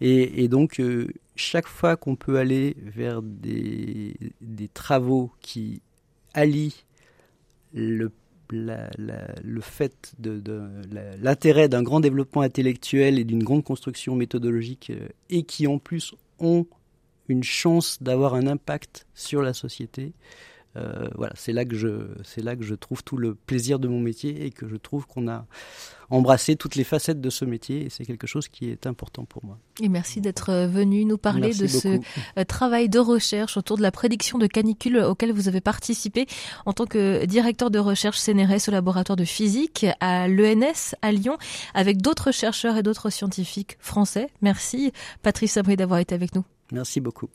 Et, 0.00 0.48
donc, 0.48 0.80
euh, 0.80 1.08
chaque 1.34 1.66
fois 1.66 1.96
qu'on 1.96 2.16
peut 2.16 2.38
aller 2.38 2.74
vers 2.80 3.20
des, 3.20 4.16
des 4.40 4.68
travaux 4.68 5.30
qui 5.42 5.82
allient 6.32 6.84
le 7.74 8.10
le 8.50 9.60
fait 9.60 10.12
de, 10.18 10.42
l'intérêt 11.20 11.68
d'un 11.68 11.82
grand 11.82 12.00
développement 12.00 12.42
intellectuel 12.42 13.18
et 13.18 13.24
d'une 13.24 13.42
grande 13.42 13.64
construction 13.64 14.14
méthodologique 14.14 14.92
et 15.30 15.42
qui 15.42 15.66
en 15.66 15.78
plus 15.78 16.14
ont 16.38 16.66
une 17.28 17.42
chance 17.42 18.02
d'avoir 18.02 18.34
un 18.34 18.46
impact 18.46 19.06
sur 19.14 19.42
la 19.42 19.52
société, 19.52 20.12
euh, 20.76 21.08
voilà, 21.14 21.32
c'est 21.36 21.52
là 21.52 21.64
que 21.64 21.76
je, 21.76 22.08
c'est 22.22 22.42
là 22.42 22.56
que 22.56 22.64
je 22.64 22.74
trouve 22.74 23.02
tout 23.02 23.16
le 23.16 23.34
plaisir 23.34 23.78
de 23.78 23.88
mon 23.88 24.00
métier 24.00 24.44
et 24.44 24.50
que 24.50 24.68
je 24.68 24.76
trouve 24.76 25.06
qu'on 25.06 25.28
a 25.28 25.46
embrassé 26.10 26.56
toutes 26.56 26.74
les 26.74 26.84
facettes 26.84 27.20
de 27.20 27.30
ce 27.30 27.44
métier 27.44 27.86
et 27.86 27.90
c'est 27.90 28.04
quelque 28.04 28.26
chose 28.26 28.48
qui 28.48 28.68
est 28.68 28.86
important 28.86 29.24
pour 29.24 29.44
moi. 29.44 29.58
Et 29.80 29.88
merci 29.88 30.20
d'être 30.20 30.50
euh, 30.50 30.66
venu 30.66 31.04
nous 31.04 31.18
parler 31.18 31.52
de 31.54 31.66
ce 31.66 32.00
euh, 32.38 32.44
travail 32.44 32.88
de 32.88 32.98
recherche 32.98 33.56
autour 33.56 33.76
de 33.76 33.82
la 33.82 33.90
prédiction 33.90 34.38
de 34.38 34.46
canicules 34.46 34.98
auquel 34.98 35.32
vous 35.32 35.48
avez 35.48 35.60
participé 35.60 36.26
en 36.66 36.72
tant 36.72 36.86
que 36.86 37.24
directeur 37.24 37.70
de 37.70 37.78
recherche 37.78 38.18
CNRS 38.18 38.68
au 38.68 38.72
laboratoire 38.72 39.16
de 39.16 39.24
physique 39.24 39.86
à 40.00 40.28
l'ENS 40.28 40.94
à 41.02 41.12
Lyon 41.12 41.38
avec 41.74 42.02
d'autres 42.02 42.32
chercheurs 42.32 42.76
et 42.76 42.82
d'autres 42.82 43.10
scientifiques 43.10 43.76
français. 43.80 44.28
Merci 44.42 44.92
Patrice 45.22 45.52
Sabri 45.52 45.76
d'avoir 45.76 46.00
été 46.00 46.14
avec 46.14 46.34
nous. 46.34 46.44
Merci 46.72 47.00
beaucoup. 47.00 47.28